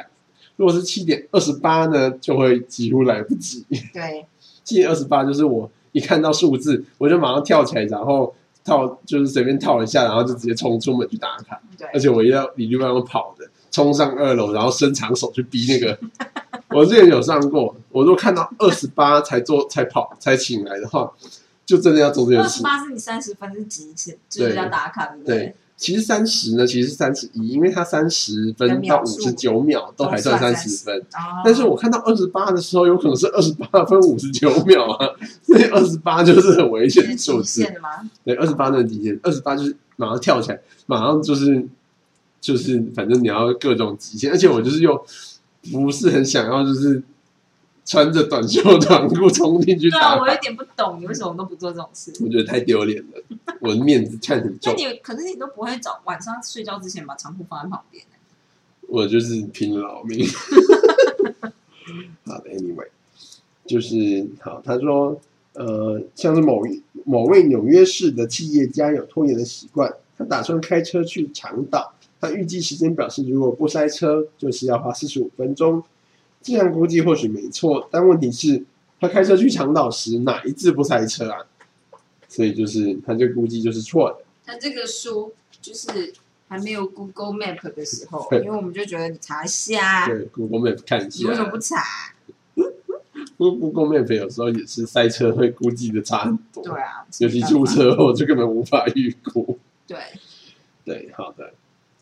[0.55, 3.65] 如果是七点二十八呢，就会几乎来不及。
[3.93, 4.25] 对，
[4.63, 8.33] 七点二十八就是我一看到数字，我就马上跳起来，然后
[8.67, 11.59] 套就是随便套一下，然后就直接冲出门去打卡。
[11.77, 15.97] 对，而且我要里里外外跑的，冲上二楼，然后伸长手去逼那个。
[16.69, 21.09] 我之前有上过，我如果看到二十八才做才跑才醒来的话，
[21.65, 22.63] 就真的要做这件事二十。
[22.63, 25.55] 八是你三十分是几次，就是要打卡，对不对？
[25.77, 30.99] 其实三十呢，其实是三十一，因为它三十分到五十九秒都还算三十分。
[30.99, 35.07] 哦，但是我看到二十八的时候，有可能是二十八分五十九秒啊，
[35.43, 37.63] 所以二十八就是很危险的数字。
[38.25, 41.63] 对，二十八那极限，二十八就是马上跳起来，马上就是
[42.41, 45.05] 就是，反正你要各种极限，而且我就是又
[45.71, 47.03] 不是很想要，就是
[47.87, 52.11] 穿着短袖短裤冲进去对啊，我有点不懂你为什么都不做这种事。
[52.21, 53.23] 我觉得太丢脸了，
[53.61, 58.09] 我的面子看很重，那你可是你都不会早晚上睡觉之前把长裤放在旁边欸
[58.89, 60.27] 我就是拼老命。
[62.25, 62.87] 好的，anyway，
[63.65, 65.17] 就是好，他说，
[65.53, 75.81] 呃，像是某一某位纽约市的企业家有拖延的习惯，他打算开车去长岛，他预计时间表示如果不塞车，就是要花四十五分钟。
[76.53, 78.63] 这样估计或许没错，但问题是，
[78.99, 81.39] 他开车去长岛时哪一次不塞车啊？
[82.29, 84.17] 所以就是他这估计就是错的。
[84.45, 86.13] 他这个书就是
[86.47, 91.83] 还没有 Google Map 的时候，因为我们就觉得你查一下，对，Google Map 看一你为什么下不查
[93.37, 96.63] ？，Google Map 有时候也是塞车会估计的差很多。
[96.63, 99.57] 对啊，尤其出车祸就根本无法预估。
[99.85, 99.97] 对，
[100.85, 101.53] 对，好的，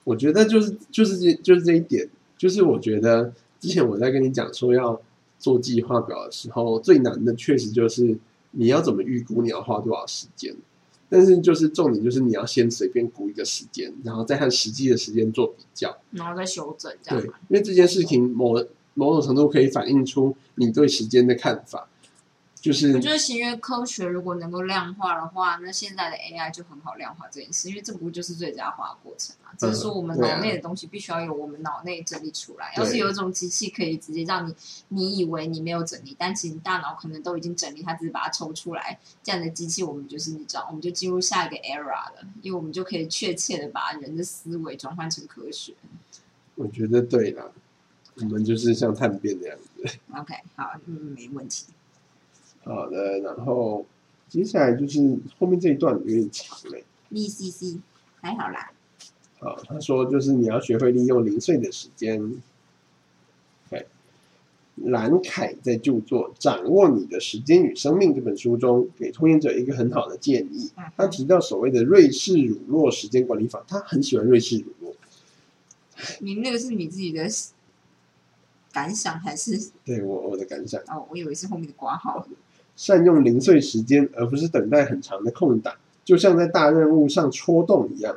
[0.04, 5.00] 我觉得就是就是这就是这一点，就是我觉得之前我在跟你讲说要
[5.40, 8.18] 做计划表的时候，最难的确实就是
[8.52, 10.56] 你要怎么预估你要花多少时间。
[11.08, 15.96] 但是就是重点就是你要先随便估一个时间，然后再和实际的时间做比较。
[16.12, 18.56] 然后再修正这对样对。，因为这件事情某
[18.96, 21.88] 某种程度可以反映出你对时间的看法。
[22.66, 29.52] 就是我觉得行为科学如果能够量化的话，那现在的 AI 就很好量化这件事，因为这不就是最佳化的过程嘛？
[29.56, 32.74] 只是说我们脑内的东西必须要有我们脑内整理出来。
[32.76, 34.56] 对要是有一种机器可以直接让你，
[34.88, 45.76] 你以为你没有整理，但其实你大脑可能都已经整理，它只是把它抽出来，这样的机器我们就是你知道，我们就进入下一个 era 了，因为我们就可以确切的把人的思维转换成科学。
[46.56, 47.46] 我觉得对啦，
[48.16, 50.00] 我们就是像探变那样子。
[50.16, 51.66] OK，好，嗯，没问题。
[52.66, 53.86] 好的，然后
[54.28, 56.84] 接下来就是后面这一段有点长嘞。
[57.12, 57.80] VCC
[58.20, 58.72] 还好啦，
[59.40, 62.42] 好，他说就是你要学会利用零碎的时间。
[63.70, 63.86] 对，
[64.78, 70.72] 兰凯在著作《掌握你的时间与生命》这本书中，给拖延者一个很好的建议。
[70.76, 74.94] 嗯他提到所谓的瑞士乳酪时间管理法，他很喜欢瑞士乳酪。
[76.20, 77.30] 你那个是你自己的
[78.74, 79.72] 感想还是？
[79.86, 82.28] 对我我的感想，哦，我以为是后面的挂号。
[82.76, 88.16] 善用零碎时间，而不是等待很长的空档，就像在大任务上戳洞一样。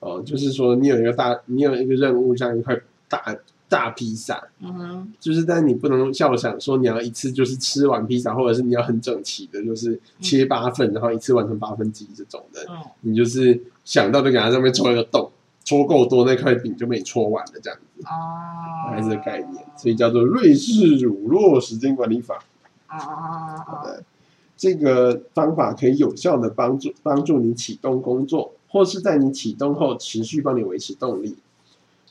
[0.00, 2.74] 哦，就是说你有一个大，你有一个任务，像一块
[3.08, 3.36] 大
[3.68, 12.64] 大披萨，嗯哼，就是但你不能笑想说你要一次就是吃完披萨，或者是你要很整齐的，就是切八份，然后一次完成八分之一这种的。
[12.70, 15.30] 嗯，你就是想到就给它上面戳一个洞，
[15.64, 22.42] 戳够多那块饼就被你戳完了，这样子，哦，还是个概念，所以叫做瑞士乳酪时间管理法。
[22.90, 24.04] 哦哦哦哦，的
[24.56, 31.36] 这个方法可以有效的帮助帮助你启动工作，或是在你启动后持续帮你维持动力。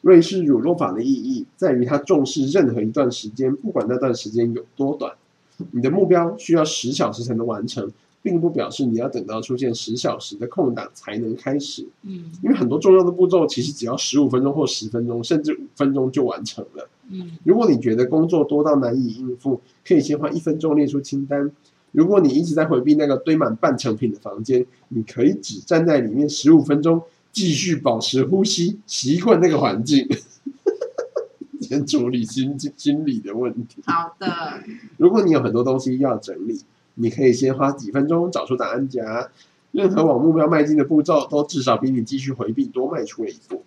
[0.01, 5.13] 瑞士乳酪法的意义在于它重视任何一段时间，不管那段时间有多短。
[5.71, 16.87] 你的目标需要十小时才能完成，并不表示你要等到出现十小时的空档才能开始，嗯因为很多重要的步骤其实只要十五分钟或十分钟，甚至五分钟就完成了。
[17.09, 21.51] 嗯如果你觉得工作多到难以应付，可以先花一分钟列出清单。
[21.91, 30.07] 如果你一直在回避那个堆满半成品的房间，你可以只站在里面十五分钟，继续保持呼吸，习惯那个环境，
[31.59, 33.81] 先处理心心理的问题。
[33.85, 34.61] 好的，
[34.97, 36.61] 如果你有很多东西要整理，
[36.93, 39.29] 你可以先花几分钟找出答案夹。
[39.71, 43.63] 任何往目标迈进的步骤，都至少比你继续回避多迈出了一步。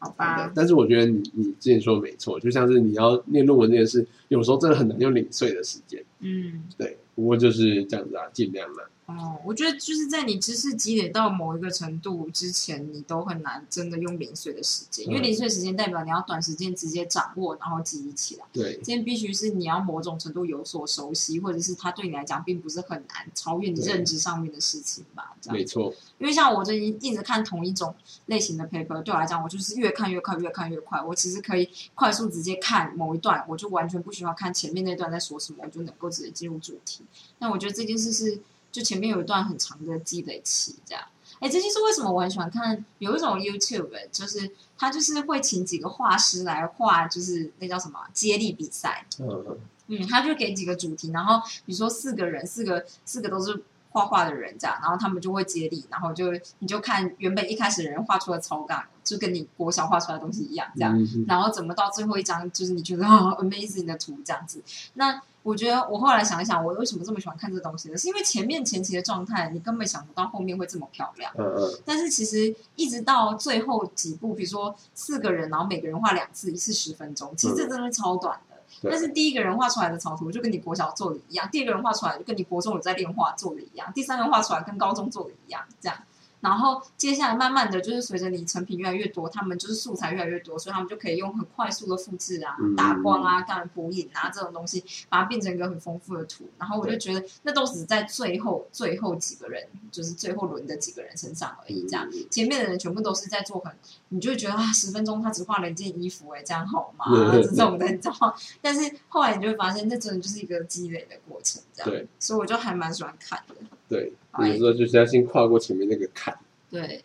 [0.00, 6.02] 对好吧，但是我觉得你你之前说的没错，就像是你要念论文这件事，有时候真的很难用零碎的时间。
[6.20, 8.84] 嗯，对，不过就是这样子啊，尽量啦。
[9.18, 18.44] 哦，我觉得就是在你知识积累到某一个程度之前，你都很难真的用零碎的时间，因为嗯零碎时间代表你要短时间直接掌握，然后记忆起来。
[18.52, 25.36] 对今天必须是你要某种程度有所熟悉，或者是它对你来讲并不是很难超越你认知上面的事情吧？
[25.40, 27.94] 这样没错，因为像我最近一直看同一种
[28.26, 31.00] 类型的 paper，对我来讲，我就是越看越快，越看越快。
[31.02, 37.02] 我其实可以快速直接看某一段，我就完全不需要看前面那段在说什么，我就能够直接进入主题。
[37.38, 38.38] 那我觉得这件事是，
[38.70, 41.04] 就前面有一段很长的积累期，这样。
[41.40, 49.06] 哎，这就是为什么我很喜欢看有一种 YouTube，就是他就是会请几个画师来画，就是那叫什么接力比赛。
[49.18, 64.62] 嗯，嗯，他就给几个主题，然后比如说四个人，四个四个都是画画的人这样，然后他们就会接力，然后就你就看原本一开始的人画出的草稿，就跟你国小画出来的东西一样这样，嗯然后怎么到最后一张就是你觉得啊 amazing 的图这样子。
[64.94, 67.96] 那我觉得我后来想一想，我为什么这么喜欢看这东西呢？
[67.96, 71.32] 是因为前面前期的状态，你根本想不到后面会这么漂亮。
[71.38, 78.49] 嗯嗯，但是其实一直到最后几步，比如说四个人，然后每个人画两次，一次十分钟，其实这真的超短的。
[78.80, 85.98] 对但是第一个人画出来的草图就跟你国小做的一样，第二个人画出来就跟你国中有在练画做的一样，第三个人画出来跟高中做的一样，这样。
[86.40, 96.48] 然后接下来慢慢的就是随着你成品越来越多，他们就是素材越来越多，所以他们就可以用很快速的复制啊、嗯打光啊、干补影啊这种东西，把它变成一个很丰富的图。
[96.58, 102.08] 然后我就觉得那都只在最后最后几个人，就是最后轮的几个人身上而已，这样。
[102.10, 103.72] 嗯前面的人全部都是在做很，
[104.08, 107.04] 你就会觉得啊，十分钟他只画了一件衣服、哎，这样好吗？
[107.30, 108.34] 对这种的，你知道吗？
[108.62, 111.90] 但是后来你就会发现，那真的就是一个积累的过程，这样。
[111.90, 113.54] 对所以我就还蛮喜欢看的。
[113.90, 116.38] 对，哎有时候就是要先跨过前面那个坎，
[116.70, 117.04] 对，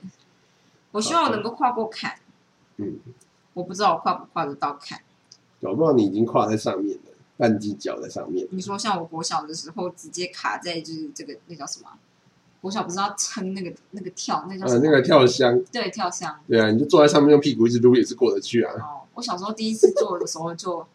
[0.91, 2.15] 我希望我能够跨过坎，
[2.77, 2.99] 嗯，
[3.53, 5.01] 我不知道我跨不跨得到坎。
[5.61, 11.97] 搞不好你已经跨在上面了，半只脚在上面，你说像我国小的时候，直接卡在就是这个那叫什么啊？
[12.61, 14.85] 国小不是要撑那个那个跳，那叫什呃，么？
[14.85, 16.39] 那个跳箱，对跳箱。
[16.47, 20.85] 对啊，你就坐在上面用屁股一直撸也是过得去啊，哦，我小时候第一次做的时候就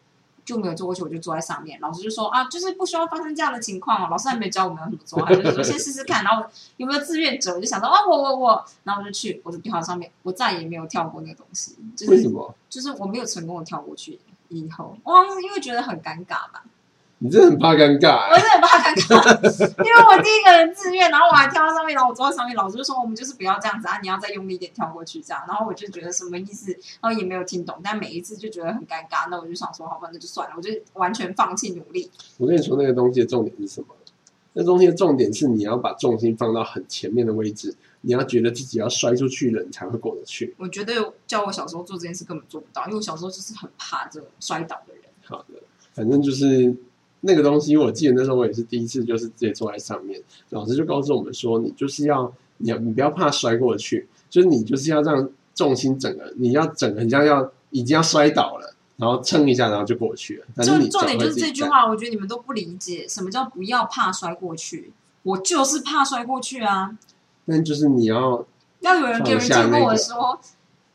[0.50, 1.78] 就没有坐过去，我就坐在上面。
[1.80, 4.08] 老师就说啊，就是不需要发生这样的情况哦。
[4.10, 6.44] 老师还没教我们要怎么做，他就说先试试看，然后
[6.76, 12.52] 有没有志愿者，我就想到啊，我我我，然后我就去，我就跳到上面，我再也没有跳过那个东西，就是为什么？
[12.68, 14.18] 就是我没有成功的跳过去。
[14.48, 16.64] 以后，我好像是因为觉得很尴尬吧，
[17.22, 32.10] 你真的很怕尴尬、我欸，真的很怕尴尬，因为我第一个人自愿，然后我还跳到上面，然后我坐在上面，老师就说我们就是不要这样子啊，你要再用力一点跳过去这样，然后我就觉得什么意思，然后也没有听懂，但每一次就觉得很尴尬，那我就想说好吧，那就算了，我就完全放弃努力。
[32.38, 33.88] 我跟你说那个东西的重点是什么？
[34.52, 40.52] 那东西的重点是你要把重心放到很前面的位置，你要觉得自己要摔出去了，你才会过得去。
[40.58, 45.04] 我觉得叫我小时候做这件事根本做不到，因为我小时候就是很怕这种摔倒的人。
[45.24, 45.62] 好的，
[45.94, 46.74] 反正就是
[47.20, 60.46] 那个东西，我记得那时候我也是第一次，就是直接坐在上面，老师就告诉我们说，你就是要你要你不要怕摔过去，就是你就是要让重心整个你要整个很像要已经要摔倒了，然后撑一下，然后就过去了。
[60.54, 64.92] 但是你重点就是这句话，我觉得你们都不理解什么叫不要怕摔过去。
[65.22, 66.96] 我就是怕摔过去啊！
[67.46, 68.42] 但就是你要
[68.80, 70.40] 要有人给人经跟放下那个我说，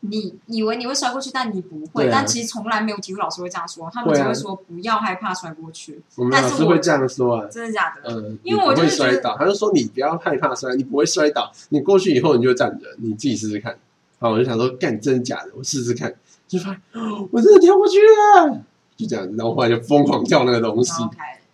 [0.09, 2.07] 你以为你会摔过去，但你不会。
[2.07, 6.01] 啊但其实从来没有体育老师会这样说，他们只会说不要害怕摔过去。
[6.15, 7.47] 我们但是我老师会这样说啊。
[7.49, 8.13] 真的假的？
[8.13, 13.77] 嗯，因为我会摔倒，他就说你不要害怕摔，你不会摔倒，你过去以后你就站着，你自己试试看。
[14.17, 15.51] 好，我就想说，干真的假的？
[15.57, 16.13] 我试试看，
[16.47, 18.61] 就发现哦我真的跳过去了，
[18.95, 20.91] 就这样子，然后后来就疯狂跳那个东西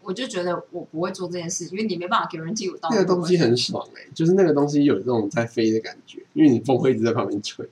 [0.04, 7.68] 我就觉得我不会做这件事，因为你没办法给人记我到那个东西很爽哎、就是那个东西有这种在飞的感觉，因为你风会一直在旁边吹，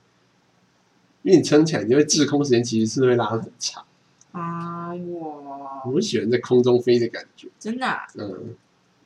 [1.22, 3.84] 因为你撑起来，你会滞空时间其实是会拉得很长。
[4.32, 8.06] 啊，我我喜欢在空中飞的感觉，真的啊？
[8.16, 8.54] 嗯。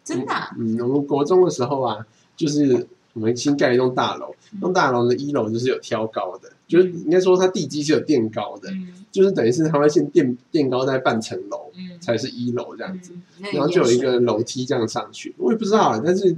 [0.04, 0.54] 真的啊？
[0.58, 4.58] 嗯，我们国中的时候啊，就是我们新盖一栋大楼，嗯。
[4.60, 9.06] 那栋大楼的一楼就是有挑高的，就是应该说它地基是有垫高的，嗯。
[9.10, 16.36] 就是等于是它会先垫垫高在半层楼嗯，才是一楼这样子，嗯，然后就有一个楼梯这样上去，我也不知道啊，但是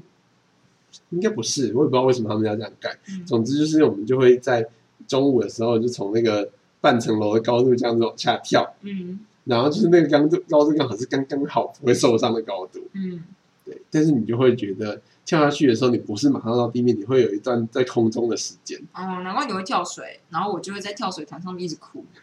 [1.10, 2.96] 应该不是，我也不知道为什么他们要这样盖。
[3.08, 3.26] 嗯。
[3.26, 4.64] 总之就是我们就会在
[5.06, 6.48] 中午的时候就从那个
[6.80, 9.20] 半层楼的高度这样子往下跳，嗯。
[9.44, 12.80] 然后就是那个高度高度刚好是刚刚好不会受伤的高度。
[12.94, 13.22] 嗯，
[13.66, 18.78] 对，但是你就会觉得跳下去的时候，你不是马上到地面，你会有一段在空中的时间。
[18.94, 22.04] 哦，难怪你会跳水，然后我就会在跳水台上面一直哭，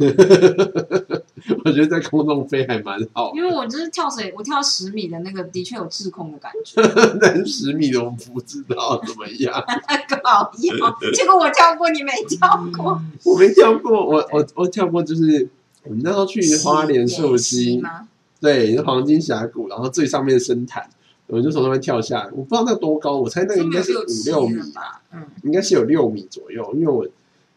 [1.66, 6.82] 我觉得在空中飞还蛮好，因为我就是跳水，我跳十米的那个的确有滞空的感觉，
[7.20, 9.54] 但是十米的我不知道怎么样，
[10.24, 10.98] 搞笑。
[11.14, 13.02] 结果我跳过，你没跳过。
[13.26, 15.50] 我没跳过，我我我跳过，就是
[15.84, 18.08] 我们那时候去花莲溯溪溪，吗？
[18.40, 20.90] 对，黄金峡谷，然后最上面的深潭，
[21.28, 27.08] 我就从那边跳下来，我不知道那多高，我猜那个应该是五六米吧，嗯应该是有六米左右，因为我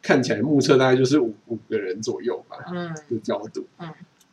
[0.00, 2.56] 看起来目测大概就是五五个人左右吧。
[2.72, 3.66] 嗯的角度。
[3.78, 3.88] 嗯，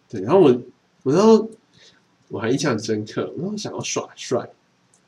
[0.09, 0.55] 对，然后我，
[1.01, 1.49] 我然后
[2.29, 4.47] 我还印象很深刻，然后想要耍帅，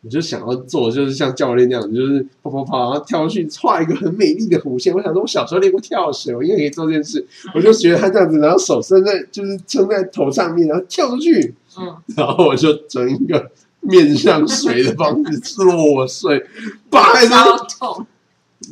[0.01, 4.93] 我就想要做，就是像教练那样子，就是啪啪啪，然后跳上去画一个很美丽的弧线。
[4.93, 7.25] 我想说，我小时候练过跳水，我应该可以做这件事。
[7.53, 13.51] 我就学他这样子，然后手伸在，就是撑在头上面，然后跳出去，嗯，然后我就整一个
[13.85, 16.45] 面向水的方式落水，
[16.89, 17.43] 扒一下，
[17.79, 18.05] 痛，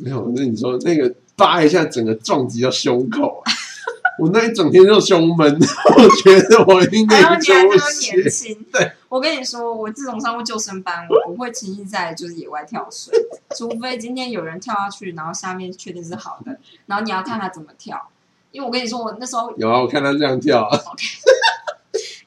[0.02, 3.52] 没有，那你说那个扒一下，整个撞击到胸口啊！
[4.18, 5.52] 我那一整天就胸闷，
[5.98, 8.30] 我觉得我应该还有你还那么出血年。
[8.30, 8.66] 轻。
[8.72, 13.12] 对，我跟你说，我自从上过救生班，我不会轻易在就是野外跳水，
[13.58, 16.56] 除非今天有人跳下去，然后下面确定是好的，
[16.86, 18.00] 然后你要看他怎么跳。
[18.52, 20.78] 因为我跟你说，我那时候，有啊，我看他这样跳啊，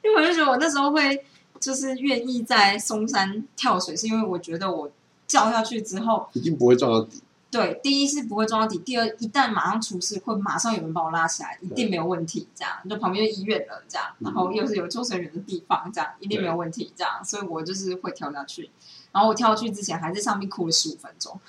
[0.04, 1.24] 因为我就觉得我那时候会
[1.60, 4.92] 就是愿意在松山跳水，是因为我觉得我
[5.28, 7.22] 跳下去之后，一定不会撞到底。
[7.50, 12.46] 对，第一是不会撞到底，第二一旦马上出事，会马上有人把我拉起来，一定没有问题。
[12.54, 16.92] 这样，就旁边就医院了，这样，然后又是有救生员的地方，这样一定没有问题。
[16.94, 18.70] 这样，所以我就是会跳下去。
[19.14, 21.40] 然后我跳下去之前还在上面哭了十五分钟，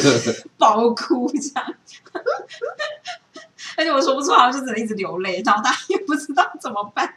[0.58, 1.74] 爆哭这样。
[3.78, 7.14] 而且我说不出来，我就只能一直流泪，然后大家也不知道怎么办。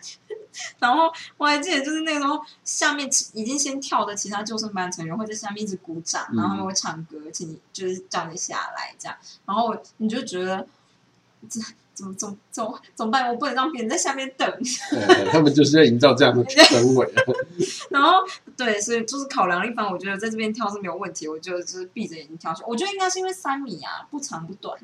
[0.80, 9.18] 然后我还记得，就是那个时候，下面已经先跳的其他救生班成员会在下面一直鼓掌，然后他们会唱歌，请你就是叫你下来这样。
[9.46, 10.68] 然后你就觉得
[11.50, 11.60] 这
[11.94, 13.30] 怎么怎么怎么怎么办？
[13.30, 14.50] 我不能让别人在下面等。
[14.92, 17.24] 呃他们就是要营造这样的氛围啊。
[17.92, 18.20] 然后
[18.56, 21.28] 对，所以就是考量一番，我觉得在这边跳是没有问题。
[21.28, 22.64] 我就就是闭着眼睛跳去。
[22.66, 24.80] 我觉得应该是因为三米啊，不长不短，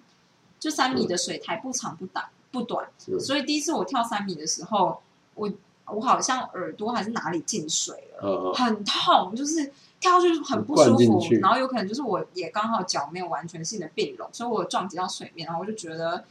[0.60, 5.02] 就三米的水台不长不短不短，嗯所以第一次我跳三米的时候，
[5.36, 5.52] 我
[5.86, 8.20] 我好像耳朵还是哪里进水了。
[8.22, 16.24] 呃，很痛，就是跳下去很不灌舒服去，然后有可能就是我也刚好脚没有完全性的并拢，所以我撞击到水面，然后我就觉得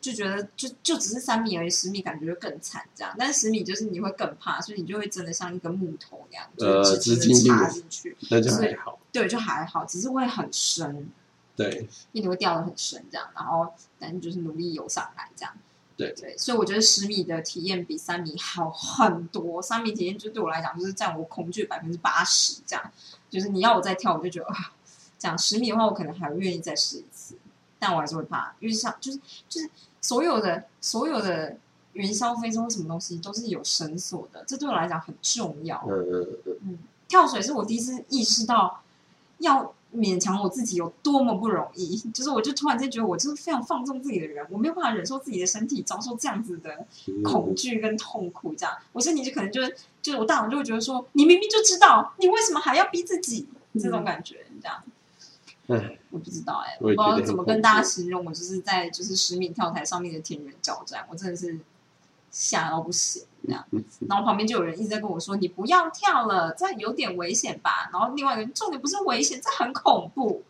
[0.00, 8.98] 就觉得就就只是三米而已，十米感觉就更惨这样，但是十米就是你会更怕，所以你就会真的像一根木头那样，呃就是直直的直进去插进去，那就还好。
[9.10, 11.08] 对，就还好，只是会很深，
[11.56, 13.66] 对，因为你会掉的很深这样，然后
[13.98, 15.52] 但是就是努力游上来这样。
[16.00, 19.60] 对对，所以我觉得十米的体验比三米好很多。
[19.60, 22.90] 三米体验就对我来讲，就是占我恐惧百分之八十这样。
[23.28, 24.72] 就是你要我再跳，我就觉得啊，
[25.18, 27.36] 这样十米的话，我可能还会愿意再试一次，
[27.78, 29.70] 但我还是会怕，因为像就是就是
[30.00, 31.56] 所有的所有的
[31.92, 35.84] 云霄飞车或什么东西都是有绳索的，这对我来讲很重要。
[35.86, 38.82] 嗯嗯嗯，嗯，跳水是我第一次意识到
[39.38, 53.46] 要勉强我自己有多么不容易， 就是我就突然间觉得我就是非常放纵自己的人，我没有办法忍受自己的身体遭受这样子的嗯恐惧跟痛苦，这样我身体就可能就是就是我大脑就会觉得说，你明明就知道，你为什么还要逼自己？
[53.80, 54.82] 这种感觉，这样。
[55.68, 61.56] 唉，我不知道哎、我不知道怎么跟大家形容我就是在就是十米跳台上面的天人交战，我真的是
[62.30, 63.64] 吓到不行这样。
[63.70, 70.42] 嗯然后旁边就有人一直在跟我说：“你不要跳了，这有点危险吧？”然后另外一个人重点不是危险，这很恐怖。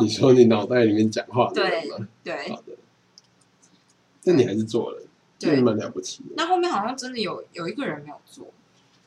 [0.00, 1.90] 你说你脑袋里面讲话的对？
[2.22, 2.76] 对好，的，
[4.22, 5.02] 但你还是做了，
[5.38, 6.30] 对这蛮了不起的。
[6.36, 8.52] 那后面好像真的有有一个人没有做，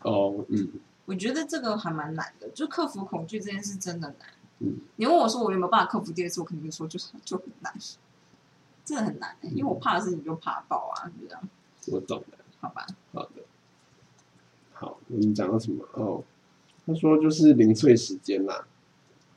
[0.02, 0.72] 哦，嗯，
[1.06, 4.28] 我觉得这个还蛮难的，就克服恐惧这件事真的难。
[4.60, 7.72] 嗯，你问我说我有没有办法克服第二次，我肯定说就是就很难，
[8.84, 11.50] 真的很难、欸、因为我怕的事情就怕爆啊，就这样，
[11.88, 12.38] 我懂了。
[12.60, 12.88] 好吧？
[13.12, 13.42] 好的，
[14.72, 15.84] 好，我们讲到什么？
[15.94, 16.24] 哦，
[16.86, 18.66] 他说就是零碎时间啦。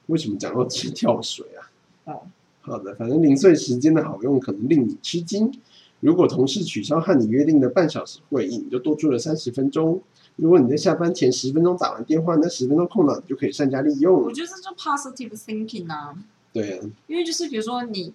[0.06, 1.70] 为什么讲到去跳水啊？
[2.04, 2.22] 哦，
[2.60, 5.52] 好的，反正零碎时间的好用可能令你吃惊。
[5.98, 10.00] 如果同事取消和你约定的半小时会议，你就多出了三十分钟。
[10.36, 14.34] 如果你在下班前十分钟打完电话，那十分钟空档你就可以善加利用我用。
[14.34, 16.16] 觉得这就 positive thinking 啊，
[16.52, 18.12] 对啊，因为就是比如说你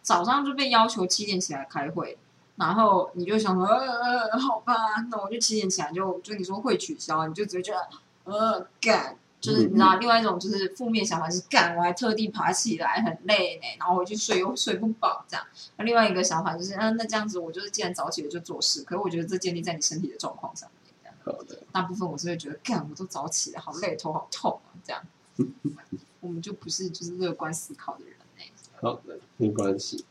[0.00, 2.16] 早上就被要求七点起来开会，
[2.56, 4.74] 然后你就想说，呃呃，好吧，
[5.10, 7.88] 那我就七点起来就就你说会取消，你就只会觉得
[8.24, 15.44] 呃干，就是你知道，另外一种就是负面想法是干，我还特地爬起来很累呢，然后回去睡又睡不饱这样。
[15.76, 20.94] 那另外一个想法就是，嗯、那这样子我就是既然早起了就做事，可是我觉得这建立在你身体的状况上面。
[21.02, 25.02] 这样好的，大部分我是会觉得，干，我都早起了，好累，头好痛啊，这样。
[26.20, 28.44] 我们就不是就是乐观思考的人呢、
[28.80, 30.04] 好的，没关系。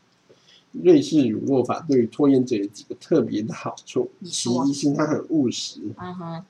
[0.82, 6.44] 瑞士乳酪法对于拖延者有几个特别的好处，其一是它很务实，嗯哼，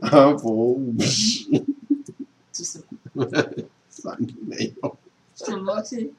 [0.00, 1.48] 阿伯务实，
[2.52, 2.84] 这是什
[3.14, 3.26] 么？
[3.88, 4.96] 算了没有。
[5.34, 6.12] 什么东西？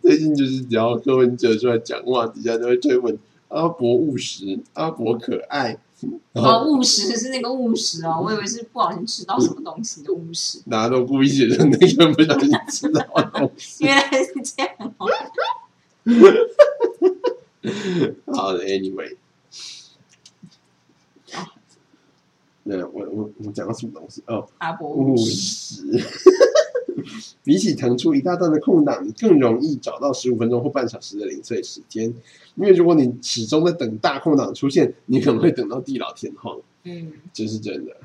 [0.00, 3.18] 最近就是只要柯文哲出来讲话，底下都会追问
[3.48, 5.78] 阿伯务实，阿伯可爱，
[6.32, 13.84] 哦，务实是那个务实哦，我以为是不小心吃到什么东西的务实，大家都故意写成那个不小心吃到的东西。
[13.84, 15.06] 原来是这样哦。
[18.34, 19.16] 好的，Anyway，
[21.34, 21.46] 哦
[22.64, 24.22] 那我我我讲到什么东西？
[24.26, 26.06] 哦，阿伯务务实，实。
[27.42, 32.04] 比起腾出一大段的空档，你更容易找到十五分钟或半小时的零碎时间。
[32.54, 37.96] 因为如果你始终在等大空档出现，你可能会等到地老天荒，嗯，这是真的。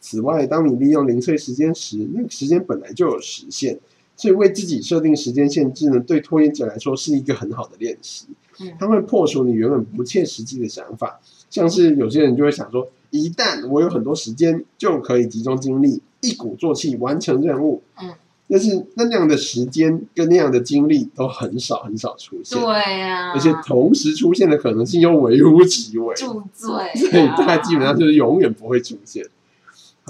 [0.00, 3.78] 此外，当你利用零碎时间时，那个时间本来就有时限，
[4.20, 8.26] 所以为自己设定时间限制呢，对拖延者来说是一个很好的练习。
[8.60, 11.18] 嗯它会破除你原本不切实际的想法，
[11.48, 17.82] 像是有些人就会想说，一旦我有很多时间，就可以集中精力，一鼓作气完成任务。
[18.02, 18.12] 嗯，
[18.50, 29.24] 但是那样的时间跟那样的精力都很少很少出现，对呀、而且同时出现的可能性又微乎其微，住嘴、所以大概基本上就是永远不会出现。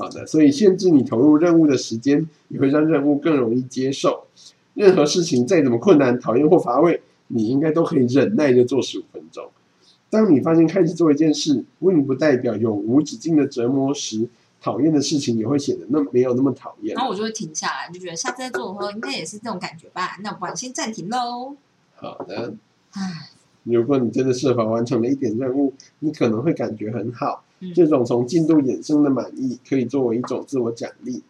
[0.01, 4.27] 好的，所以限制你投入任务的时间，也会让任务更容易接受。
[4.73, 9.51] 任何事情再怎么困难、讨厌或乏味，你应该都可以忍耐着做十五分钟。
[10.09, 14.29] 当你发现开始做一件事，并不代表永无止境的折磨时，
[14.63, 17.05] 讨厌的事情也会显得那没有那么讨厌然。
[17.05, 20.17] 后我就会停下来，就觉得下次再做的时候应该也是这种感觉吧。
[20.23, 21.55] 那不然先暂停喽。
[21.95, 22.55] 好的，
[22.93, 23.29] 唉，
[23.65, 27.45] 如果你真的设法完成了一点任务，你可能会感觉很好。
[27.61, 31.23] 嗯这种从进度衍生的满意，可以作为一种自我奖励。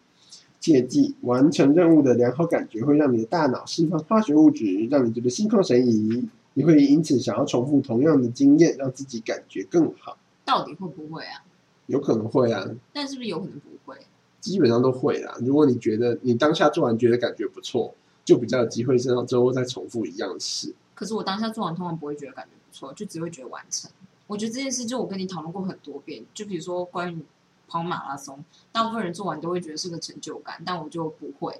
[0.59, 6.29] 切记，完成任务的良好感觉会让你的大脑释放化学物质，让你觉得心旷神怡。
[6.53, 10.17] 你会因此想要重复同样的经验，让自己感觉更好。
[10.45, 11.43] 到底会不会啊？
[11.87, 13.97] 有可能会啊，但是不是有可能不会？
[14.39, 15.35] 基本上都会啦。
[15.41, 20.73] 如果你觉得你当下做完觉得感觉不错，就比较有机会之后之后再重复一样的事。
[20.93, 23.89] 可是我当下做完，通常不会觉得感觉不错，就只会觉得完成。
[24.31, 26.23] 我觉得这件事，就我跟你讨论过很多遍。
[26.33, 27.25] 就比如说关于
[27.67, 31.59] 跑马拉松，大部分人做完都会觉得是个成就感，但我就不会。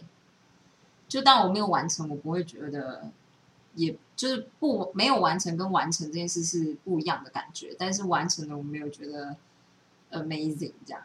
[1.10, 3.12] 就当我没有完成，我不会觉得，
[3.76, 7.76] 也就是不没有完成跟完成这件事是不一样的感觉。
[7.78, 9.36] 但是完成了，我没有觉得
[10.12, 11.04] amazing 这样。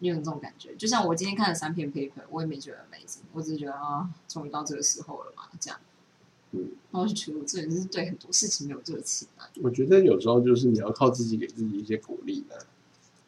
[0.00, 0.74] 你有这种感觉？
[0.74, 5.78] 就像我今天看了三篇 paper，我也没觉得 amazing，我只是觉得啊，终于到这个时候了嘛，这样。
[6.52, 9.48] 嗯，然就觉得我这人是对很多事情没有热情啊。
[9.62, 12.66] 我觉得有时候就是你要靠自己给自己一些鼓励的。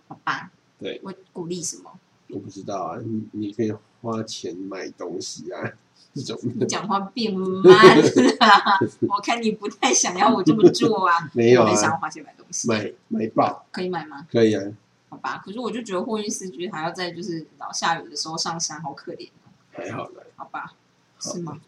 [0.09, 1.91] 好吧，对，我鼓励什么？
[2.29, 5.73] 我不知道啊，你你可以花钱买东西啊，
[6.15, 11.31] 这种你讲话变慢了，我看你不太想要我这么做啊。
[11.35, 14.27] 没有我很想啊，要花钱买东西，买买爆可以买吗？
[14.31, 14.63] 可以啊，
[15.11, 19.53] 好吧，可是我就觉得货运司机还要在就是老下雨的时候上山，好可怜哦。
[19.71, 20.75] 还好啦，好吧，
[21.19, 21.61] 好是吗？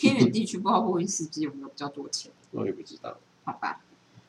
[0.00, 2.32] 偏远地区不知道货运司机有没有比较多钱？
[2.52, 3.18] 我也不知道。
[3.44, 3.82] 好吧，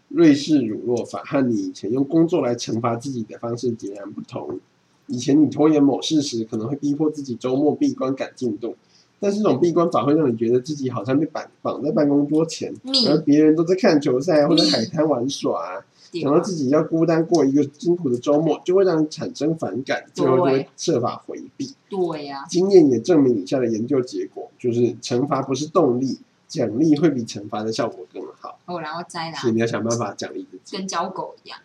[0.09, 4.59] 瑞士乳酪法和你以前用工作来惩罚自己的方式截然不同。
[5.07, 8.75] 以前你拖延某事时，可能会逼迫自己周末闭关赶进度，
[9.19, 21.73] 但是这种闭关法会让你觉得自己好像被绑绑在办公桌前，密而别人都在看球赛或者海滩玩耍、对想到自己要孤单过一个辛苦的周末，就会让你产生反感，最后就会设法回避。
[21.89, 28.59] 对呀、经验也证明以下的研究结果，就是惩罚不是动力，奖励会比惩罚的效果更好。
[28.65, 30.77] 哦然后摘啦所以，你要想办法奖励自己。
[30.77, 31.59] 跟教狗一样。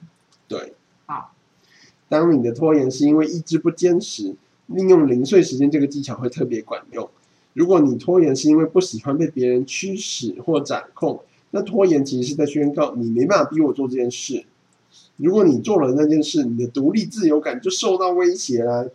[0.49, 0.73] 对，
[1.05, 1.35] 好，
[2.09, 4.35] 当你的拖延是因为意志不坚持，
[4.69, 7.11] 利用零碎时间这个技巧会特别管用。
[7.53, 11.21] 如果你拖延是因为不喜欢被别人驱使或掌控，
[11.51, 14.47] 那拖延其实是在宣告你没办法逼我做这件事。
[15.17, 18.87] 如果你做了那件事，你的独立自由感就受到威胁啦。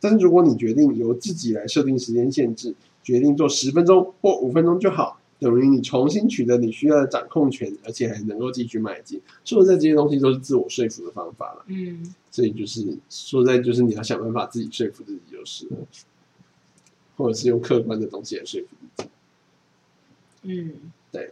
[0.00, 2.74] 但是如果你决定由自己来设定时间限制，
[3.06, 9.20] 决定做十分钟或五分钟就好，等于你重新取得你需要的掌控权，而且还能够继续迈进。
[9.44, 11.64] 说实在，这些东西都是自我说服的方法了。
[11.68, 15.76] 嗯，所以就是说实在，就是你要想办法自己说服自己就是了，
[17.16, 19.08] 或者是用客观的东西来说服自己。
[20.42, 20.72] 嗯，
[21.12, 21.30] 对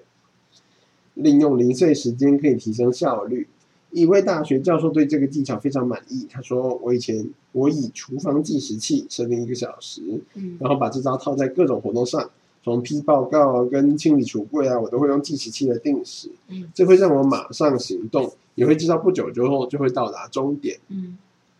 [1.14, 3.48] 利用零碎时间可以提升效率。
[3.94, 6.26] 一位大学教授对这个技巧非常满意。
[6.28, 10.02] 他说：“我以前我以厨房计时器设定一个小时，
[10.34, 12.28] 嗯，然后把这招套在各种活动上，
[12.64, 16.28] 从批报告啊跟清理橱柜啊，我都会用计时器来定时。
[16.48, 20.76] 嗯，这会让我马上行动，也会知道不久之后就会到达终点。
[20.88, 21.16] 嗯，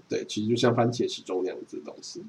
[0.09, 2.21] 对，其实就像番茄时钟那样子的东西。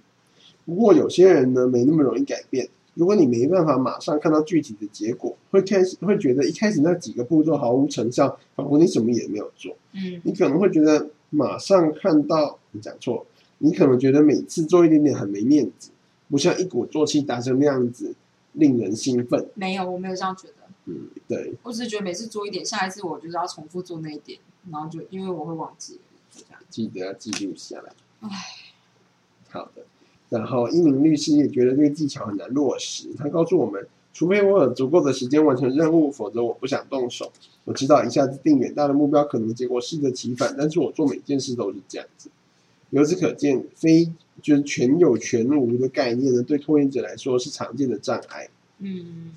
[0.65, 2.69] 不过有些人呢没那么容易改变。
[2.95, 9.77] 如果你没办法马上看到具体的结果，会开始会觉得一开始那几个步骤毫无成效，仿佛你什么也没有做。
[9.91, 13.25] 嗯，你可能会觉得马上看到你讲错，
[13.59, 15.91] 你可能觉得每次做一点点很没面子，
[16.29, 18.15] 不像一鼓作气达成那样子
[18.53, 19.47] 令人兴奋。
[19.55, 20.53] 没有，我没有这样觉得。
[20.85, 24.39] 嗯，对，我只是觉得每次做一点，下一次我就是要重复做那一点，
[24.71, 25.99] 然后就因为我会忘记，
[26.31, 26.61] 就这样。
[26.69, 27.91] 记得要记录下来。
[28.21, 28.29] 唉，
[29.49, 29.83] 好的。
[30.29, 37.31] 然后一名律师也觉得这个技巧很难落实，他告诉我们，除非我有足够的时间完成任务，否则我不想动手。
[37.63, 42.29] 我知道一下子定远大的目标，可能结果适得其反，但是我做每件事都是这样子。
[42.91, 44.11] 由此可见，非
[44.41, 48.47] 就是全有全无的概念呢，对拖延者来说是常见的障碍。
[48.79, 49.31] 嗯，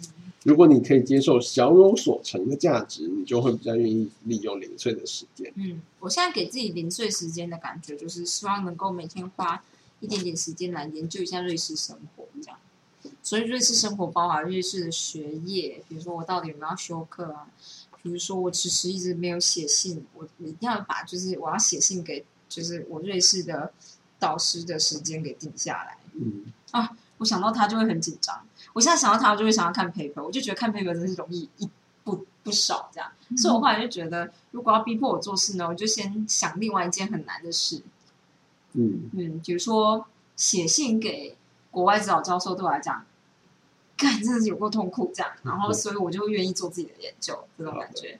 [0.44, 5.50] 如果你可以接受小有所成的价值，你就会比较愿意利用零碎的时间。
[5.56, 9.64] 嗯，我现在给自己零碎时间的感觉，就是希望能够每天花
[10.00, 12.58] 一点点时间来研究一下瑞士生活，这样。
[13.22, 17.46] 所以瑞士生活包含瑞士的学业，比如说我到底有没有要修课啊？
[18.02, 23.72] 比如说我其实一直没有写信，我一定要把就是我要写信给就是我瑞士的
[24.18, 25.98] 导师的时间给定下来。
[26.14, 31.68] 嗯啊，我想到他就会很紧张，我现在想到他，我就会想要看 paper，我就觉得看 paper 真是容易一
[32.04, 37.82] 不不少这样，所以我后来就觉得，如果要逼迫我做事呢，我就先想另外一件很难的事，
[38.72, 40.06] 嗯，嗯，比如说
[40.36, 41.36] 写信给
[41.70, 43.04] 国外指导教授，对我来讲，
[43.96, 48.18] 干真的是有够痛苦这样，然后所以我就会愿意做自己的研究这种感觉。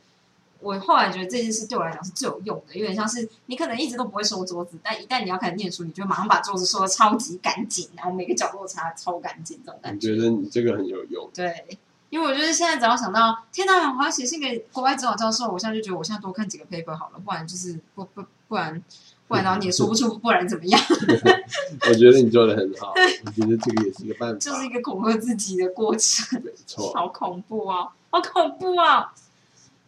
[0.61, 11.31] 我后来觉得这件事对我来讲是最有用的，有点像是你可能一直都不会收桌子，但一旦你要开始念书，你就马上把桌子收的超级干净，然后每个角落擦得超干净，这种感你觉得你这个很有用？
[11.33, 11.79] 对，
[12.11, 18.83] 因为我觉得现在只要想到天哪，我要写信给国外指导教授，我现在就觉得我现在多看几个 paper 好了，不然就是不不不然
[19.29, 20.81] 不然然后你也说不出不然怎么样，
[21.89, 22.95] 我觉得你做的很好，
[23.26, 26.93] 我觉得这个也是一个办法，就是一个恐吓自己的过程，没错。
[26.95, 29.14] 好恐怖啊，好恐怖啊！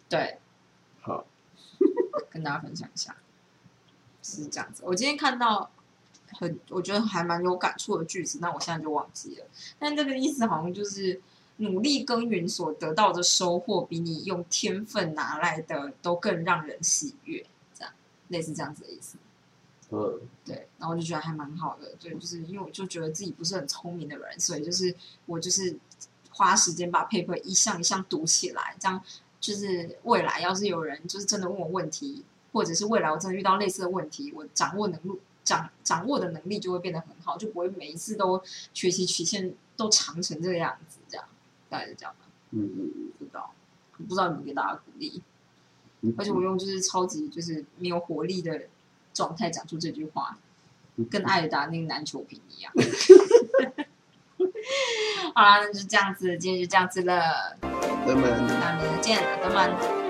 [0.08, 0.38] 对，
[1.00, 1.24] 好，
[2.30, 3.16] 跟大家分享一下，
[4.22, 4.82] 是这样子。
[4.84, 5.70] 我今天看到
[6.38, 9.46] 很我觉得还蛮有感触的句子，那我现在就忘记了，
[9.78, 11.20] 但这个意思好像就是。
[11.62, 17.92] 努力耕耘所得到的收获，比你用天分拿来的都更让人喜悦，这样
[18.28, 19.18] 类似这样子的意思。
[19.92, 24.94] 嗯，对，然后我就觉得还蛮好的，对，就是因为我就觉得自己不是很聪明的人，所以就是
[25.26, 25.76] 我就是
[26.30, 29.02] 花时间把 paper 一项一项读起来，这样
[29.40, 38.40] 就是未来要是有人就是真的问我问题，或者是未来我真的遇到类似的问题，我掌握能力掌掌握的能力就会变得很好，就不会每一次都
[38.72, 41.26] 学习曲线都长成这个样子，这样
[41.68, 42.26] 大概是这样吧。
[42.50, 43.52] 嗯嗯嗯不知道，
[43.96, 45.20] 不知道怎么给大家鼓励，
[46.02, 48.68] 嗯，而且我用就是超级就是没有活力的
[49.12, 50.38] 状态讲出这句话，
[50.96, 52.72] 嗯跟艾尔达那个篮球瓶一样。
[55.34, 58.26] 好啦，那就这样子，今天就这样子了，那么。
[58.28, 60.09] 那明天见，朋友们。